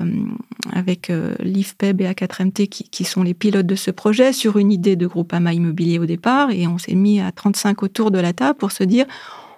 avec 0.73 1.09
euh, 1.09 1.33
l'IFPEB 1.39 2.01
et 2.01 2.09
A4MT 2.09 2.67
qui, 2.67 2.89
qui, 2.89 3.05
sont 3.05 3.23
les 3.23 3.33
pilotes 3.33 3.65
de 3.65 3.75
ce 3.75 3.89
projet 3.89 4.33
sur 4.33 4.57
une 4.57 4.69
idée 4.69 4.97
de 4.97 5.07
groupe 5.07 5.31
AMA 5.31 5.53
immobilier 5.53 5.97
au 5.97 6.05
départ, 6.05 6.51
et 6.51 6.67
on 6.67 6.77
s'est 6.77 6.95
mis 6.95 7.21
à 7.21 7.31
35 7.31 7.83
autour 7.83 8.11
de 8.11 8.19
la 8.19 8.33
table 8.33 8.57
pour 8.57 8.73
se 8.73 8.83
dire, 8.83 9.05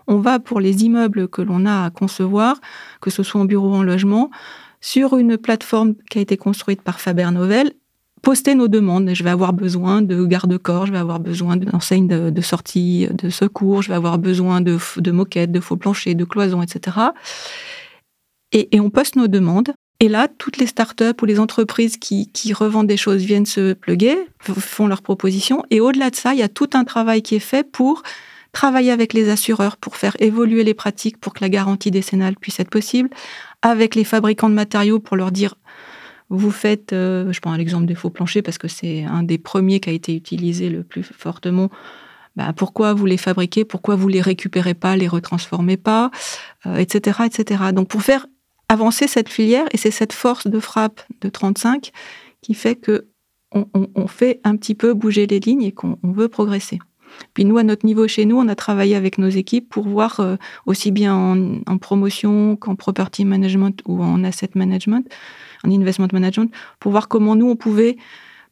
on 0.06 0.20
va 0.20 0.38
pour 0.38 0.60
les 0.60 0.84
immeubles 0.84 1.28
que 1.28 1.42
l'on 1.42 1.66
a 1.66 1.86
à 1.86 1.90
concevoir, 1.90 2.62
que 3.02 3.10
ce 3.10 3.24
soit 3.24 3.42
en 3.42 3.46
bureau 3.46 3.72
ou 3.72 3.74
en 3.74 3.82
logement, 3.82 4.30
sur 4.82 5.18
une 5.18 5.40
plateforme 5.40 5.96
qui 6.12 6.20
a 6.20 6.22
été 6.22 6.38
construite 6.38 6.84
par 6.84 7.00
Faber 7.00 7.32
Novel 7.32 7.72
poster 8.24 8.56
nos 8.56 8.68
demandes. 8.68 9.14
Je 9.14 9.24
vais 9.24 9.30
avoir 9.30 9.54
besoin 9.54 10.02
de 10.02 10.26
garde-corps, 10.26 10.88
je 10.88 10.92
vais 10.92 10.98
avoir 10.98 11.20
besoin 11.20 11.58
d'enseignes 11.58 12.08
de, 12.08 12.42
sortie, 12.42 13.08
de 13.12 13.30
secours, 13.30 13.84
je 13.84 13.90
vais 13.90 13.96
avoir 13.96 14.18
besoin 14.18 14.62
de, 14.62 14.80
moquettes, 15.12 15.52
de 15.52 15.60
faux 15.60 15.76
planchers, 15.76 16.16
de 16.16 16.24
cloisons, 16.24 16.64
etc. 16.64 16.98
Et, 18.54 18.80
on 18.80 18.90
poste 18.90 19.16
nos 19.16 19.28
demandes. 19.28 19.74
Et 20.00 20.10
là, 20.10 20.28
toutes 20.28 20.58
les 20.58 20.68
startups 20.68 21.22
ou 21.22 21.26
les 21.26 21.40
entreprises 21.40 21.98
qui, 21.98 22.54
revendent 22.54 22.88
des 22.88 22.98
choses 22.98 23.22
viennent 23.22 23.46
se 23.46 23.74
pluguer, 23.74 24.18
font 24.40 24.88
leurs 24.88 25.02
propositions. 25.02 25.64
Et 25.70 25.80
au-delà 25.80 26.10
de 26.10 26.16
ça, 26.16 26.34
il 26.34 26.40
y 26.40 26.44
a 26.44 26.50
tout 26.50 26.70
un 26.74 26.86
travail 26.86 27.22
qui 27.22 27.36
est 27.36 27.40
fait 27.40 27.70
pour 27.70 28.04
travailler 28.54 28.92
avec 28.92 29.14
les 29.14 29.30
assureurs, 29.30 29.78
pour 29.78 29.98
faire 29.98 30.16
évoluer 30.20 30.64
les 30.64 30.74
pratiques, 30.74 31.18
pour 31.18 31.34
que 31.34 31.42
la 31.42 31.50
garantie 31.50 31.92
décennale 31.92 32.36
puisse 32.36 32.60
être 32.60 32.70
possible, 32.70 33.10
avec 33.62 33.96
les 33.96 34.04
fabricants 34.04 34.50
de 34.50 34.56
matériaux 34.56 35.00
pour 35.00 35.18
leur 35.18 35.32
dire 35.32 35.56
vous 36.38 36.52
faites, 36.52 36.94
euh, 36.94 37.32
je 37.32 37.40
prends 37.40 37.56
l'exemple 37.56 37.86
des 37.86 37.96
faux 37.96 38.10
planchers 38.10 38.44
parce 38.44 38.58
que 38.58 38.68
c'est 38.68 39.04
un 39.04 39.24
des 39.24 39.38
premiers 39.38 39.80
qui 39.80 39.90
a 39.90 39.94
été 39.94 40.16
utilisé 40.16 40.70
le 40.70 40.84
plus 40.84 41.04
fortement. 41.04 41.70
Bah, 42.36 42.54
pourquoi 42.56 42.94
vous 42.94 43.06
les 43.06 43.18
fabriquez? 43.18 43.66
Pourquoi 43.66 43.96
vous 43.96 44.08
les 44.08 44.22
récupérez 44.22 44.74
pas, 44.74 44.96
les 44.96 45.08
retransformez 45.08 45.78
pas, 45.78 46.10
etc., 46.66 47.20
euh, 47.22 47.26
etc. 47.26 47.64
Donc 47.74 47.88
pour 47.88 48.02
faire 48.02 48.26
avancer 48.70 49.08
cette 49.08 49.30
filière, 49.30 49.66
et 49.72 49.78
c'est 49.78 49.92
cette 49.92 50.14
force 50.14 50.48
de 50.48 50.60
frappe 50.60 51.02
de 51.22 51.30
35 51.30 51.92
qui 52.42 52.54
fait 52.56 52.76
que 52.76 53.08
on, 53.52 54.08
fait 54.08 54.42
un 54.44 54.56
petit 54.56 54.74
peu 54.74 54.96
bouger 54.96 55.28
les 55.28 55.40
lignes 55.40 55.62
et 55.62 55.72
qu'on 55.72 56.00
veut 56.02 56.28
progresser. 56.28 56.80
Puis 57.36 57.46
nous, 57.46 57.60
à 57.60 57.64
notre 57.64 57.86
niveau 57.86 58.08
chez 58.08 58.26
nous, 58.26 58.36
on 58.36 58.48
a 58.48 58.56
travaillé 58.56 58.96
avec 58.96 59.20
nos 59.20 59.30
équipes 59.30 59.70
pour 59.70 59.88
voir 59.88 60.20
euh, 60.20 60.38
aussi 60.66 60.90
bien 60.90 61.14
en, 61.14 61.60
en 61.68 61.78
promotion 61.78 62.56
qu'en 62.56 62.76
property 62.76 63.26
management 63.26 63.80
ou 63.86 64.02
en 64.02 64.24
asset 64.24 64.50
management, 64.56 65.08
en 65.66 65.72
investment 65.72 66.08
management, 66.12 66.52
pour 66.80 66.92
voir 66.92 67.08
comment 67.08 67.36
nous, 67.36 67.50
on 67.50 67.56
pouvait 67.56 67.98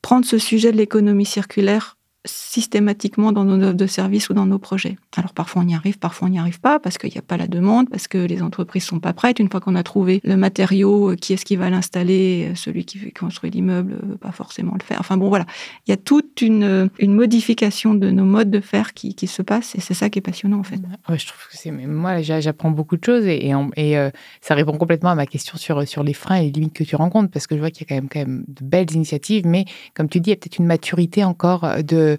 prendre 0.02 0.26
ce 0.26 0.38
sujet 0.38 0.72
de 0.72 0.78
l'économie 0.78 1.26
circulaire 1.26 1.98
systématiquement 2.26 3.32
dans 3.32 3.44
nos 3.44 3.64
offres 3.64 3.74
de 3.74 3.88
services 3.88 4.30
ou 4.30 4.34
dans 4.34 4.46
nos 4.46 4.60
projets. 4.60 4.98
Alors 5.18 5.34
parfois 5.34 5.64
on 5.64 5.68
y 5.68 5.74
arrive, 5.74 5.98
parfois 5.98 6.28
on 6.28 6.32
n'y 6.32 6.38
arrive 6.38 6.60
pas 6.60 6.80
parce 6.80 6.98
qu'il 6.98 7.10
n'y 7.10 7.18
a 7.18 7.24
pas 7.24 7.38
la 7.38 7.48
demande, 7.48 7.90
parce 7.90 8.08
que 8.08 8.20
les 8.20 8.44
entreprises 8.44 8.84
sont 8.84 9.00
pas 9.00 9.14
prêtes. 9.14 9.40
Une 9.40 9.50
fois 9.50 9.60
qu'on 9.60 9.76
a 9.76 9.82
trouvé 9.82 10.22
le 10.24 10.38
matériau, 10.38 11.12
euh, 11.12 11.16
qui 11.16 11.34
est-ce 11.34 11.46
qui 11.46 11.56
va 11.56 11.70
l'installer, 11.70 12.50
euh, 12.52 12.56
celui 12.56 12.86
qui 12.86 13.00
veut 13.00 13.12
construire 13.18 13.54
l'immeuble, 13.54 13.94
euh, 13.94 14.18
pas 14.18 14.32
forcément 14.32 14.74
le 14.80 14.84
faire. 14.84 14.98
Enfin 15.00 15.18
bon 15.18 15.30
voilà, 15.30 15.46
il 15.88 15.92
y 15.92 15.94
a 15.94 15.98
toute 15.98 16.42
une, 16.42 16.90
modification 17.02 17.94
de 17.94 18.10
nos 18.10 18.24
modes 18.24 18.52
de 18.52 18.62
faire 18.62 18.94
qui, 18.94 19.16
se 19.28 19.42
passe 19.42 19.76
et 19.76 19.82
c'est 19.82 19.94
ça 19.94 20.10
qui 20.10 20.20
est 20.20 20.22
passionnant 20.22 20.60
en 20.60 20.64
fait. 20.64 20.80
Je 21.10 21.28
trouve 21.28 21.48
que 21.50 21.58
c'est 21.58 21.72
moi 21.72 22.22
j'apprends 22.22 22.72
beaucoup 22.72 22.98
de 22.98 23.04
choses 23.04 23.26
et, 23.26 23.52
et, 23.78 24.10
ça 24.42 24.56
répond 24.56 24.78
complètement 24.78 25.12
à 25.12 25.16
ma 25.16 25.26
question 25.26 25.58
sur 25.58 25.88
sur 25.88 26.04
les 26.04 26.14
freins 26.14 26.38
et 26.38 26.46
les 26.46 26.52
limites 26.52 26.74
que 26.74 26.84
tu 26.84 26.96
rencontres 26.96 27.30
parce 27.30 27.48
que 27.48 27.56
je 27.56 27.60
vois 27.60 27.70
qu'il 27.70 27.82
y 27.82 27.86
a 27.86 27.90
quand 27.90 28.02
même 28.02 28.10
quand 28.10 28.20
même 28.20 28.44
de 28.48 28.66
belles 28.66 28.92
initiatives, 28.94 29.46
mais 29.46 29.66
comme 29.94 30.10
tu 30.10 30.20
dis, 30.20 30.32
il 30.32 30.34
y 30.34 30.34
a 30.34 30.38
peut-être 30.38 30.58
une 30.58 30.66
maturité 30.66 31.24
encore 31.24 31.68
de 31.84 32.11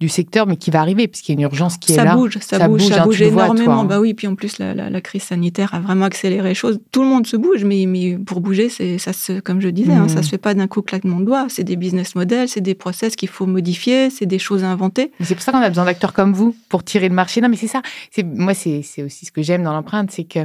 du 0.00 0.08
secteur, 0.08 0.46
mais 0.46 0.56
qui 0.56 0.70
va 0.70 0.80
arriver, 0.80 1.08
puisqu'il 1.08 1.32
y 1.32 1.34
a 1.34 1.38
une 1.38 1.42
urgence 1.42 1.76
qui 1.76 1.92
est 1.92 1.96
là. 1.96 2.12
ça 2.12 2.16
bouge, 2.16 2.38
ça 2.40 2.68
bouge, 2.68 2.86
ça 2.86 3.04
bouge 3.04 3.22
hein, 3.22 3.26
énormément. 3.26 3.80
Hein. 3.80 3.84
Bah 3.84 4.00
oui, 4.00 4.14
puis 4.14 4.26
en 4.26 4.34
plus, 4.34 4.58
la, 4.58 5.00
crise 5.00 5.22
sanitaire 5.22 5.74
a 5.74 5.80
vraiment 5.80 6.04
accéléré 6.04 6.48
les 6.48 6.54
choses. 6.54 6.80
Tout 6.92 7.02
le 7.02 7.08
monde 7.08 7.26
se 7.26 7.36
bouge, 7.36 7.64
mais, 7.64 7.86
mais 7.86 8.18
pour 8.18 8.40
bouger, 8.40 8.68
c'est 8.68 8.98
ça 8.98 9.12
se, 9.12 9.40
comme 9.40 9.60
je 9.60 9.68
disais, 9.68 9.92
hein, 9.92 10.08
ça 10.08 10.20
hmm. 10.20 10.22
se 10.22 10.28
fait 10.28 10.38
pas 10.38 10.54
d'un 10.54 10.66
coup 10.66 10.82
claquement 10.82 11.20
de 11.20 11.24
doigts. 11.24 11.46
C'est 11.48 11.64
des 11.64 11.76
business 11.76 12.14
models, 12.14 12.48
c'est 12.48 12.60
des 12.60 12.74
process 12.74 13.16
qu'il 13.16 13.28
faut 13.28 13.46
modifier, 13.46 14.10
c'est 14.10 14.26
des 14.26 14.38
choses 14.38 14.64
à 14.64 14.68
inventer. 14.68 15.12
C'est 15.20 15.34
pour 15.34 15.42
ça 15.42 15.52
qu'on 15.52 15.58
a 15.58 15.68
besoin 15.68 15.84
d'acteurs 15.84 16.12
comme 16.12 16.32
vous 16.32 16.54
pour 16.68 16.84
tirer 16.84 17.08
le 17.08 17.14
marché. 17.14 17.40
Non, 17.40 17.48
mais 17.48 17.56
c'est 17.56 17.68
ça. 17.68 17.82
Moi, 18.24 18.54
c'est 18.54 18.82
aussi 19.02 19.26
ce 19.26 19.32
que 19.32 19.42
j'aime 19.42 19.62
dans 19.62 19.72
l'empreinte, 19.72 20.10
c'est 20.10 20.24
que 20.24 20.40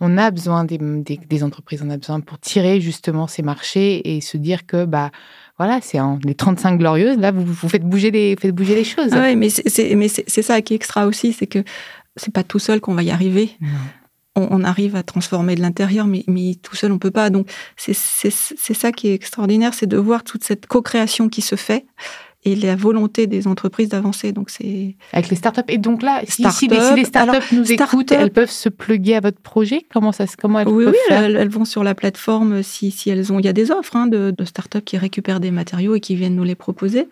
on 0.00 0.16
a 0.16 0.30
besoin 0.30 0.64
des, 0.64 0.78
des, 0.78 1.42
entreprises, 1.42 1.82
on 1.84 1.90
a 1.90 1.96
besoin 1.96 2.20
pour 2.20 2.38
tirer 2.38 2.80
justement 2.80 3.26
ces 3.26 3.42
marchés 3.42 4.16
et 4.16 4.20
se 4.20 4.36
dire 4.36 4.66
que 4.66 4.84
bah 4.84 5.10
voilà, 5.58 5.80
c'est 5.82 5.98
les 6.24 6.34
35 6.34 6.78
glorieuses. 6.78 7.18
Là, 7.18 7.32
vous, 7.32 7.44
vous 7.44 7.68
faites 7.68 7.82
bouger 7.82 8.10
les, 8.10 8.36
faites 8.36 8.54
bouger 8.54 8.76
les 8.76 8.84
choses. 8.84 9.10
Ah 9.12 9.22
oui, 9.22 9.36
mais 9.36 9.48
c'est 9.50 10.42
ça 10.42 10.62
qui 10.62 10.72
est 10.72 10.76
extra 10.76 11.06
aussi, 11.06 11.32
c'est 11.32 11.46
que 11.46 11.64
c'est 12.16 12.32
pas 12.32 12.44
tout 12.44 12.58
seul 12.58 12.80
qu'on 12.80 12.94
va 12.94 13.02
y 13.02 13.10
arriver. 13.10 13.50
On, 14.36 14.62
arrive 14.62 14.94
à 14.94 15.02
transformer 15.02 15.56
de 15.56 15.60
l'intérieur, 15.60 16.06
mais, 16.06 16.22
mais, 16.28 16.54
tout 16.62 16.76
seul 16.76 16.92
on 16.92 16.98
peut 16.98 17.10
pas. 17.10 17.28
Donc 17.28 17.50
c'est 17.76 17.94
ça 17.94 18.92
qui 18.92 19.08
est 19.08 19.14
extraordinaire, 19.14 19.74
c'est 19.74 19.88
de 19.88 19.96
voir 19.96 20.22
toute 20.22 20.44
cette 20.44 20.66
co-création 20.66 21.28
qui 21.28 21.42
se 21.42 21.56
fait 21.56 21.86
et 22.44 22.54
la 22.54 22.76
volonté 22.76 23.26
des 23.26 23.46
entreprises 23.46 23.88
d'avancer. 23.88 24.32
Donc 24.32 24.50
c'est 24.50 24.96
avec 25.12 25.28
les 25.28 25.36
startups. 25.36 25.62
Et 25.68 25.78
donc 25.78 26.02
là, 26.02 26.22
si, 26.24 26.68
les, 26.68 27.04
startups 27.04 27.54
nous 27.54 27.70
écoutent, 27.70 28.12
elles 28.12 28.30
peuvent 28.30 28.50
se 28.50 28.68
pluguer 28.68 29.16
à 29.16 29.20
votre 29.20 29.40
projet? 29.40 29.84
Comment 29.92 30.12
ça, 30.12 30.24
comment 30.40 30.60
elles 30.60 30.68
oui, 30.68 30.84
peuvent 30.84 30.94
oui, 30.94 31.00
faire? 31.08 31.24
elles, 31.24 31.48
vont 31.48 31.64
sur 31.64 31.82
la 31.82 31.94
plateforme 31.94 32.62
si, 32.62 32.90
si 32.90 33.10
elles 33.10 33.32
ont. 33.32 33.38
Il 33.38 33.44
y 33.44 33.48
a 33.48 33.52
des 33.52 33.70
offres 33.70 33.96
hein, 33.96 34.06
de, 34.06 34.32
de, 34.36 34.44
startups 34.44 34.82
qui 34.82 34.96
récupèrent 34.96 35.40
des 35.40 35.50
matériaux 35.50 35.94
et 35.94 36.00
qui 36.00 36.14
viennent 36.14 36.36
nous 36.36 36.44
les 36.44 36.54
proposer. 36.54 37.08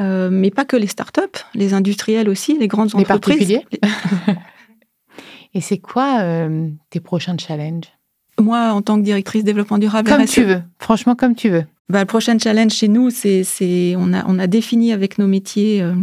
Euh, 0.00 0.28
mais 0.30 0.50
pas 0.50 0.64
que 0.64 0.76
les 0.76 0.86
startups, 0.86 1.44
les 1.54 1.74
industriels 1.74 2.28
aussi, 2.28 2.56
les 2.56 2.68
grandes 2.68 2.94
entreprises. 2.94 3.48
Les 3.48 3.58
particuliers. 3.58 4.36
et 5.54 5.60
c'est 5.60 5.78
quoi 5.78 6.20
euh, 6.20 6.68
tes 6.90 7.00
prochains 7.00 7.36
challenges? 7.36 7.92
Moi, 8.40 8.70
en 8.70 8.82
tant 8.82 8.96
que 8.98 9.02
directrice 9.02 9.42
développement 9.42 9.78
durable, 9.78 10.08
comme 10.08 10.24
tu 10.24 10.44
veux. 10.44 10.62
Franchement, 10.78 11.16
comme 11.16 11.34
tu 11.34 11.48
veux. 11.48 11.64
Bah, 11.90 12.00
le 12.00 12.06
prochain 12.06 12.38
challenge 12.38 12.72
chez 12.72 12.88
nous, 12.88 13.10
c'est, 13.10 13.94
on, 13.96 14.12
a, 14.12 14.24
on 14.26 14.38
a 14.38 14.46
défini 14.46 14.92
avec 14.92 15.18
nos 15.18 15.26
métiers 15.26 15.82
euh, 15.82 15.94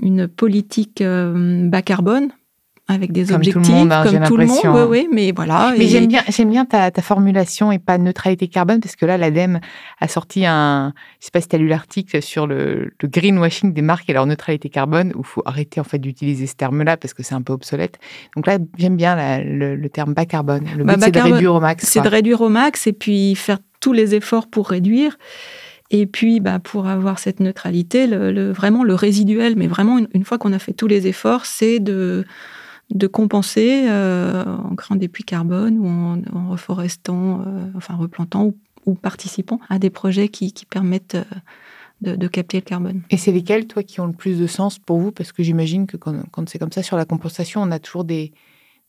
une 0.00 0.26
politique 0.26 1.00
euh, 1.00 1.68
bas 1.68 1.82
carbone 1.82 2.30
avec 2.86 3.12
des 3.12 3.32
objectifs 3.32 3.72
hein, 3.72 4.04
comme 4.04 4.24
tout 4.24 4.36
le 4.36 4.46
monde. 4.46 4.60
Oui, 4.64 4.82
oui, 4.88 5.08
mais 5.10 5.32
voilà. 5.32 5.72
Mais 5.78 5.86
j'aime 5.86 6.06
bien, 6.06 6.22
j'aime 6.28 6.50
bien 6.50 6.66
ta, 6.66 6.90
ta, 6.90 7.00
formulation 7.00 7.72
et 7.72 7.78
pas 7.78 7.96
neutralité 7.96 8.46
carbone 8.46 8.80
parce 8.80 8.94
que 8.94 9.06
là, 9.06 9.16
l'ADEME 9.16 9.60
a 10.00 10.08
sorti 10.08 10.44
un, 10.44 10.92
je 11.18 11.26
sais 11.26 11.30
pas 11.30 11.40
si 11.40 11.48
tu 11.48 11.56
as 11.56 11.58
lu 11.58 11.66
l'article 11.66 12.20
sur 12.20 12.46
le, 12.46 12.92
le, 13.00 13.08
greenwashing 13.08 13.72
des 13.72 13.80
marques 13.80 14.10
et 14.10 14.12
leur 14.12 14.26
neutralité 14.26 14.68
carbone 14.68 15.12
où 15.14 15.20
il 15.20 15.26
faut 15.26 15.42
arrêter 15.46 15.80
en 15.80 15.84
fait 15.84 15.98
d'utiliser 15.98 16.46
ce 16.46 16.56
terme-là 16.56 16.98
parce 16.98 17.14
que 17.14 17.22
c'est 17.22 17.34
un 17.34 17.40
peu 17.40 17.54
obsolète. 17.54 17.98
Donc 18.36 18.46
là, 18.46 18.58
j'aime 18.76 18.96
bien 18.96 19.16
le, 19.42 19.88
terme 19.88 20.12
bas 20.12 20.26
carbone. 20.26 20.66
Le 20.76 20.84
bah, 20.84 20.96
but, 20.96 21.04
c'est 21.04 21.10
de 21.12 21.20
réduire 21.20 21.54
au 21.54 21.60
max. 21.60 21.86
C'est 21.86 22.02
de 22.02 22.08
réduire 22.08 22.42
au 22.42 22.50
max 22.50 22.86
et 22.86 22.92
puis 22.92 23.34
faire 23.34 23.60
tous 23.84 23.92
les 23.92 24.14
efforts 24.14 24.46
pour 24.46 24.70
réduire. 24.70 25.18
Et 25.90 26.06
puis, 26.06 26.40
bah, 26.40 26.58
pour 26.58 26.86
avoir 26.86 27.18
cette 27.18 27.38
neutralité, 27.38 28.06
le, 28.06 28.50
vraiment 28.50 28.82
le 28.82 28.94
résiduel, 28.94 29.56
mais 29.56 29.66
vraiment 29.66 29.98
une, 29.98 30.24
fois 30.24 30.38
qu'on 30.38 30.54
a 30.54 30.58
fait 30.58 30.72
tous 30.72 30.86
les 30.86 31.06
efforts, 31.06 31.44
c'est 31.44 31.80
de, 31.80 32.24
compenser 33.12 33.84
euh, 33.86 34.42
en 34.46 34.74
créant 34.74 34.96
des 34.96 35.08
puits 35.08 35.24
carbone 35.24 35.78
ou 35.78 35.86
en, 35.86 36.48
reforestant, 36.48 37.42
euh, 37.42 37.66
enfin 37.76 37.94
replantant 37.94 38.54
ou, 38.86 38.94
participant 38.94 39.60
à 39.68 39.78
des 39.78 39.90
projets 39.90 40.28
qui, 40.28 40.50
permettent 40.64 41.16
euh, 42.06 42.16
de, 42.16 42.26
capter 42.26 42.56
le 42.56 42.64
carbone. 42.64 43.02
Et 43.10 43.18
c'est 43.18 43.32
lesquels, 43.32 43.66
toi, 43.66 43.82
qui 43.82 44.00
ont 44.00 44.06
le 44.06 44.14
plus 44.14 44.38
de 44.38 44.46
sens 44.46 44.78
pour 44.78 44.98
vous? 44.98 45.12
Parce 45.12 45.30
que 45.30 45.42
j'imagine 45.42 45.86
que 45.86 45.98
quand 45.98 46.48
c'est 46.48 46.58
comme 46.58 46.72
ça 46.72 46.82
sur 46.82 46.96
la 46.96 47.04
compensation, 47.04 47.60
on 47.60 47.70
a 47.70 47.78
toujours 47.78 48.04
des, 48.04 48.32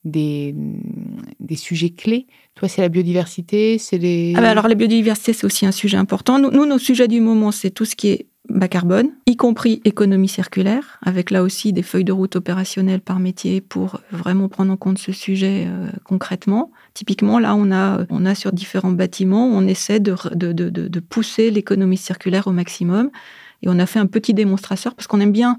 des, 0.04 0.54
des 1.40 1.56
sujets 1.56 1.90
clés. 1.90 2.26
Toi, 2.54 2.68
c'est 2.68 2.80
la 2.80 2.88
biodiversité, 2.88 3.78
c'est 3.78 3.98
les... 3.98 4.34
Ah 4.36 4.40
bah 4.40 4.50
alors, 4.50 4.68
la 4.68 4.74
biodiversité, 4.74 5.32
c'est 5.32 5.46
aussi 5.46 5.66
un 5.66 5.72
sujet 5.72 5.96
important. 5.96 6.38
Nous, 6.38 6.66
nos 6.66 6.78
sujets 6.78 7.08
du 7.08 7.20
moment, 7.20 7.52
c'est 7.52 7.70
tout 7.70 7.84
ce 7.84 7.96
qui 7.96 8.08
est 8.08 8.26
bas 8.48 8.68
carbone, 8.68 9.10
y 9.26 9.36
compris 9.36 9.80
économie 9.84 10.28
circulaire, 10.28 11.00
avec 11.02 11.32
là 11.32 11.42
aussi 11.42 11.72
des 11.72 11.82
feuilles 11.82 12.04
de 12.04 12.12
route 12.12 12.36
opérationnelles 12.36 13.00
par 13.00 13.18
métier 13.18 13.60
pour 13.60 14.00
vraiment 14.12 14.48
prendre 14.48 14.72
en 14.72 14.76
compte 14.76 14.98
ce 14.98 15.10
sujet 15.10 15.66
euh, 15.66 15.90
concrètement. 16.04 16.70
Typiquement, 16.94 17.40
là, 17.40 17.56
on 17.56 17.72
a, 17.72 18.06
on 18.08 18.24
a 18.24 18.36
sur 18.36 18.52
différents 18.52 18.92
bâtiments, 18.92 19.48
on 19.48 19.66
essaie 19.66 19.98
de, 19.98 20.14
de, 20.32 20.52
de 20.52 21.00
pousser 21.00 21.50
l'économie 21.50 21.96
circulaire 21.96 22.46
au 22.46 22.52
maximum. 22.52 23.10
Et 23.62 23.68
on 23.68 23.78
a 23.78 23.86
fait 23.86 23.98
un 23.98 24.06
petit 24.06 24.32
démonstrateur 24.32 24.94
parce 24.94 25.08
qu'on 25.08 25.20
aime 25.20 25.32
bien 25.32 25.58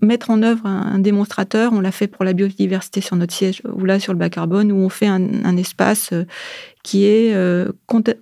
mettre 0.00 0.30
en 0.30 0.42
œuvre 0.42 0.66
un, 0.66 0.98
démonstrateur. 0.98 1.72
On 1.72 1.80
l'a 1.80 1.92
fait 1.92 2.06
pour 2.06 2.24
la 2.24 2.32
biodiversité 2.32 3.00
sur 3.00 3.16
notre 3.16 3.34
siège 3.34 3.62
ou 3.72 3.84
là 3.84 3.98
sur 3.98 4.12
le 4.12 4.18
bas 4.18 4.30
carbone 4.30 4.72
où 4.72 4.76
on 4.76 4.88
fait 4.88 5.06
un, 5.06 5.56
espace 5.56 6.10
euh, 6.12 6.24
qui 6.82 7.04
est 7.04 7.34
euh, 7.34 7.72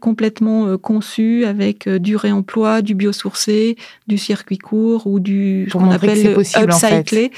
complètement 0.01 0.67
euh, 0.67 0.79
conçu 0.79 1.45
avec 1.45 1.89
du 1.89 2.17
réemploi, 2.17 2.83
du 2.83 2.95
biosourcé, 2.95 3.77
du 4.07 4.19
circuit 4.19 4.59
court 4.59 5.07
ou 5.07 5.21
du 5.21 5.67
ce 5.69 5.77
qu'on 5.77 5.91
appelle 5.91 6.23
le 6.23 6.41
upcyclé. 6.41 7.31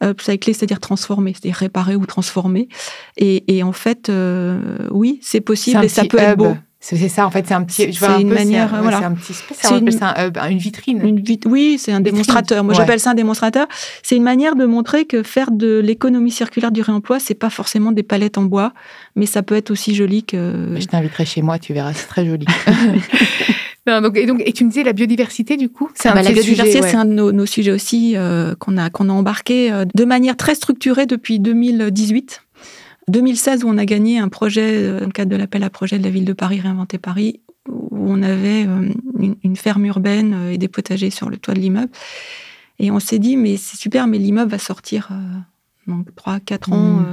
Upcyclé, 0.00 0.52
c'est-à-dire 0.52 0.78
transformer, 0.78 1.32
c'est-à-dire 1.32 1.56
réparer 1.56 1.96
ou 1.96 2.06
transformer. 2.06 2.68
Et, 3.16 3.62
en 3.64 3.72
fait, 3.72 4.12
oui, 4.92 5.18
c'est 5.22 5.40
possible 5.40 5.84
et 5.84 5.88
ça 5.88 6.04
peut 6.04 6.18
être 6.18 6.38
beau. 6.38 6.54
C'est 6.80 7.08
ça, 7.08 7.26
en 7.26 7.30
fait, 7.30 7.44
c'est 7.46 7.54
un 7.54 7.64
petit. 7.64 7.92
C'est 7.92 8.20
une 8.20 8.32
manière, 8.32 8.68
voilà. 8.80 8.98
C'est 8.98 9.04
un 9.04 9.14
petit 9.14 9.34
C'est 9.34 9.78
une, 9.78 9.90
ça 9.90 10.14
un 10.16 10.48
une 10.48 10.58
vitrine. 10.58 11.00
Une 11.02 11.22
oui, 11.46 11.76
c'est 11.76 11.90
un 11.90 12.00
démonstrateur. 12.00 12.62
Moi, 12.62 12.72
j'appelle 12.72 13.00
ça 13.00 13.10
un 13.10 13.14
démonstrateur. 13.14 13.66
C'est 14.02 14.16
une 14.16 14.22
manière 14.22 14.54
de 14.54 14.64
montrer 14.64 15.04
que 15.04 15.24
faire 15.24 15.50
de 15.50 15.80
l'économie 15.84 16.30
circulaire 16.30 16.70
du 16.70 16.80
réemploi, 16.80 17.18
c'est 17.18 17.34
pas 17.34 17.50
forcément 17.50 17.90
des 17.90 18.04
palettes 18.04 18.38
en 18.38 18.44
bois, 18.44 18.72
mais 19.16 19.26
ça 19.26 19.42
peut 19.42 19.56
être 19.56 19.70
aussi 19.72 19.94
joli 19.94 20.22
que. 20.22 20.76
Je 20.78 20.86
t'inviterai 20.86 21.24
chez 21.24 21.42
moi, 21.42 21.58
tu 21.58 21.72
verras, 21.72 21.92
c'est 21.94 22.06
très 22.06 22.24
joli. 22.24 22.46
non, 23.86 24.00
donc, 24.00 24.16
et, 24.16 24.26
donc, 24.26 24.40
et 24.44 24.52
tu 24.52 24.64
me 24.64 24.70
disais 24.70 24.84
la 24.84 24.92
biodiversité, 24.92 25.56
du 25.56 25.68
coup 25.68 25.90
c'est 25.94 26.08
ah 26.08 26.14
bah, 26.14 26.22
La 26.22 26.30
biodiversité, 26.30 26.82
c'est 26.82 26.96
un 26.96 27.04
de 27.04 27.12
nos, 27.12 27.32
nos, 27.32 27.46
sujets 27.46 27.72
aussi 27.72 28.16
euh, 28.16 28.54
qu'on 28.54 28.76
a, 28.76 28.88
qu'on 28.90 29.08
a 29.08 29.12
embarqué 29.12 29.72
euh, 29.72 29.84
de 29.92 30.04
manière 30.04 30.36
très 30.36 30.54
structurée 30.54 31.06
depuis 31.06 31.40
2018. 31.40 32.42
2016 33.08 33.64
où 33.64 33.68
on 33.68 33.78
a 33.78 33.84
gagné 33.84 34.18
un 34.18 34.28
projet, 34.28 34.76
euh, 34.76 35.00
dans 35.00 35.06
le 35.06 35.12
cadre 35.12 35.30
de 35.30 35.36
l'appel 35.36 35.62
à 35.64 35.70
projet 35.70 35.98
de 35.98 36.04
la 36.04 36.10
ville 36.10 36.24
de 36.24 36.32
Paris, 36.32 36.60
Réinventer 36.60 36.98
Paris, 36.98 37.40
où 37.68 37.88
on 37.92 38.22
avait 38.22 38.66
euh, 38.66 38.92
une, 39.42 39.56
ferme 39.56 39.86
urbaine 39.86 40.34
euh, 40.34 40.52
et 40.52 40.58
des 40.58 40.68
potagers 40.68 41.10
sur 41.10 41.28
le 41.28 41.36
toit 41.36 41.54
de 41.54 41.60
l'immeuble. 41.60 41.90
Et 42.78 42.90
on 42.90 43.00
s'est 43.00 43.18
dit, 43.18 43.36
mais 43.36 43.56
c'est 43.56 43.76
super, 43.76 44.06
mais 44.06 44.18
l'immeuble 44.18 44.50
va 44.50 44.58
sortir 44.58 45.10
donc 45.88 46.14
3, 46.14 46.38
4 46.38 46.72
ans, 46.72 47.04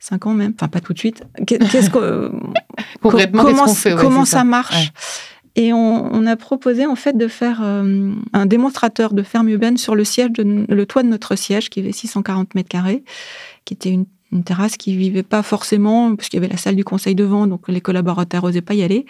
5 0.00 0.24
mmh. 0.24 0.28
ans 0.28 0.34
même, 0.34 0.52
enfin 0.56 0.66
pas 0.66 0.80
tout 0.80 0.92
de 0.92 0.98
suite. 0.98 1.22
Qu'est-ce 1.46 1.90
que, 1.90 2.32
comment, 3.00 3.68
fait, 3.68 3.94
comment 3.94 4.24
ça, 4.24 4.42
marche 4.42 4.90
Et 5.54 5.72
on, 5.72 6.26
a 6.26 6.34
proposé 6.34 6.86
en 6.86 6.96
fait 6.96 7.16
de 7.16 7.28
faire 7.28 7.62
un 7.62 8.46
démonstrateur 8.46 9.12
de 9.12 9.22
ferme 9.22 9.48
urbaine 9.48 9.76
sur 9.76 9.94
le 9.94 10.02
siège, 10.02 10.32
de, 10.32 10.66
le 10.68 10.86
toit 10.86 11.04
de 11.04 11.08
notre 11.08 11.36
siège 11.36 11.70
qui 11.70 11.78
avait 11.78 11.92
640 11.92 12.56
mètres 12.56 12.68
carrés, 12.68 13.04
qui 13.64 13.74
était 13.74 13.90
une 13.90 14.06
une 14.32 14.44
terrasse 14.44 14.76
qui 14.76 14.96
vivait 14.96 15.22
pas 15.22 15.42
forcément, 15.42 16.14
parce 16.14 16.28
qu'il 16.28 16.40
y 16.40 16.42
avait 16.44 16.52
la 16.52 16.58
salle 16.58 16.76
du 16.76 16.84
conseil 16.84 17.14
devant, 17.14 17.46
donc 17.46 17.68
les 17.68 17.80
collaborateurs 17.80 18.44
n'osaient 18.44 18.60
pas 18.60 18.74
y 18.74 18.82
aller. 18.82 19.06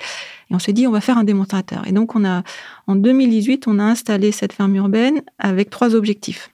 Et 0.51 0.55
on 0.55 0.59
s'est 0.59 0.73
dit, 0.73 0.87
on 0.87 0.91
va 0.91 1.01
faire 1.01 1.19
un 1.19 1.25
démonstrateur. 1.25 1.87
Et 1.87 1.93
donc, 1.93 2.15
on 2.17 2.25
a, 2.25 2.43
en 2.87 2.97
2018, 2.97 3.67
on 3.67 3.79
a 3.79 3.85
installé 3.85 4.33
cette 4.33 4.53
ferme 4.53 4.75
urbaine 4.77 5.23
avec 5.39 5.71
trois 5.71 5.95
objectifs. 5.95 6.51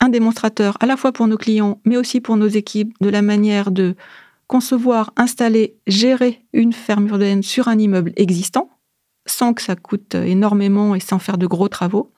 Un 0.00 0.08
démonstrateur 0.08 0.76
à 0.80 0.86
la 0.86 0.96
fois 0.96 1.12
pour 1.12 1.26
nos 1.26 1.36
clients, 1.36 1.80
mais 1.84 1.96
aussi 1.96 2.20
pour 2.20 2.36
nos 2.36 2.48
équipes, 2.48 2.94
de 3.00 3.08
la 3.08 3.22
manière 3.22 3.70
de 3.70 3.94
concevoir, 4.46 5.12
installer, 5.16 5.76
gérer 5.86 6.42
une 6.52 6.72
ferme 6.72 7.08
urbaine 7.08 7.42
sur 7.42 7.68
un 7.68 7.78
immeuble 7.78 8.12
existant, 8.16 8.70
sans 9.26 9.54
que 9.54 9.62
ça 9.62 9.74
coûte 9.74 10.14
énormément 10.14 10.94
et 10.94 11.00
sans 11.00 11.18
faire 11.18 11.38
de 11.38 11.46
gros 11.46 11.68
travaux. 11.68 12.12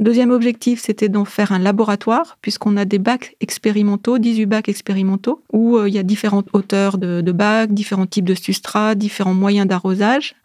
Deuxième 0.00 0.30
objectif, 0.30 0.80
c'était 0.80 1.08
d'en 1.08 1.24
faire 1.24 1.50
un 1.50 1.58
laboratoire, 1.58 2.38
puisqu'on 2.40 2.76
a 2.76 2.84
des 2.84 3.00
bacs 3.00 3.34
expérimentaux, 3.40 4.18
18 4.18 4.46
bacs 4.46 4.68
expérimentaux, 4.68 5.42
où 5.52 5.76
euh, 5.76 5.88
il 5.88 5.94
y 5.94 5.98
a 5.98 6.04
différentes 6.04 6.48
hauteurs 6.52 6.98
de, 6.98 7.32
bacs, 7.32 7.72
différents 7.72 8.06
types 8.06 8.24
de 8.24 8.34
substrats, 8.34 8.94
différents 8.94 9.34
moyens 9.34 9.66
d'arrosage, 9.66 10.36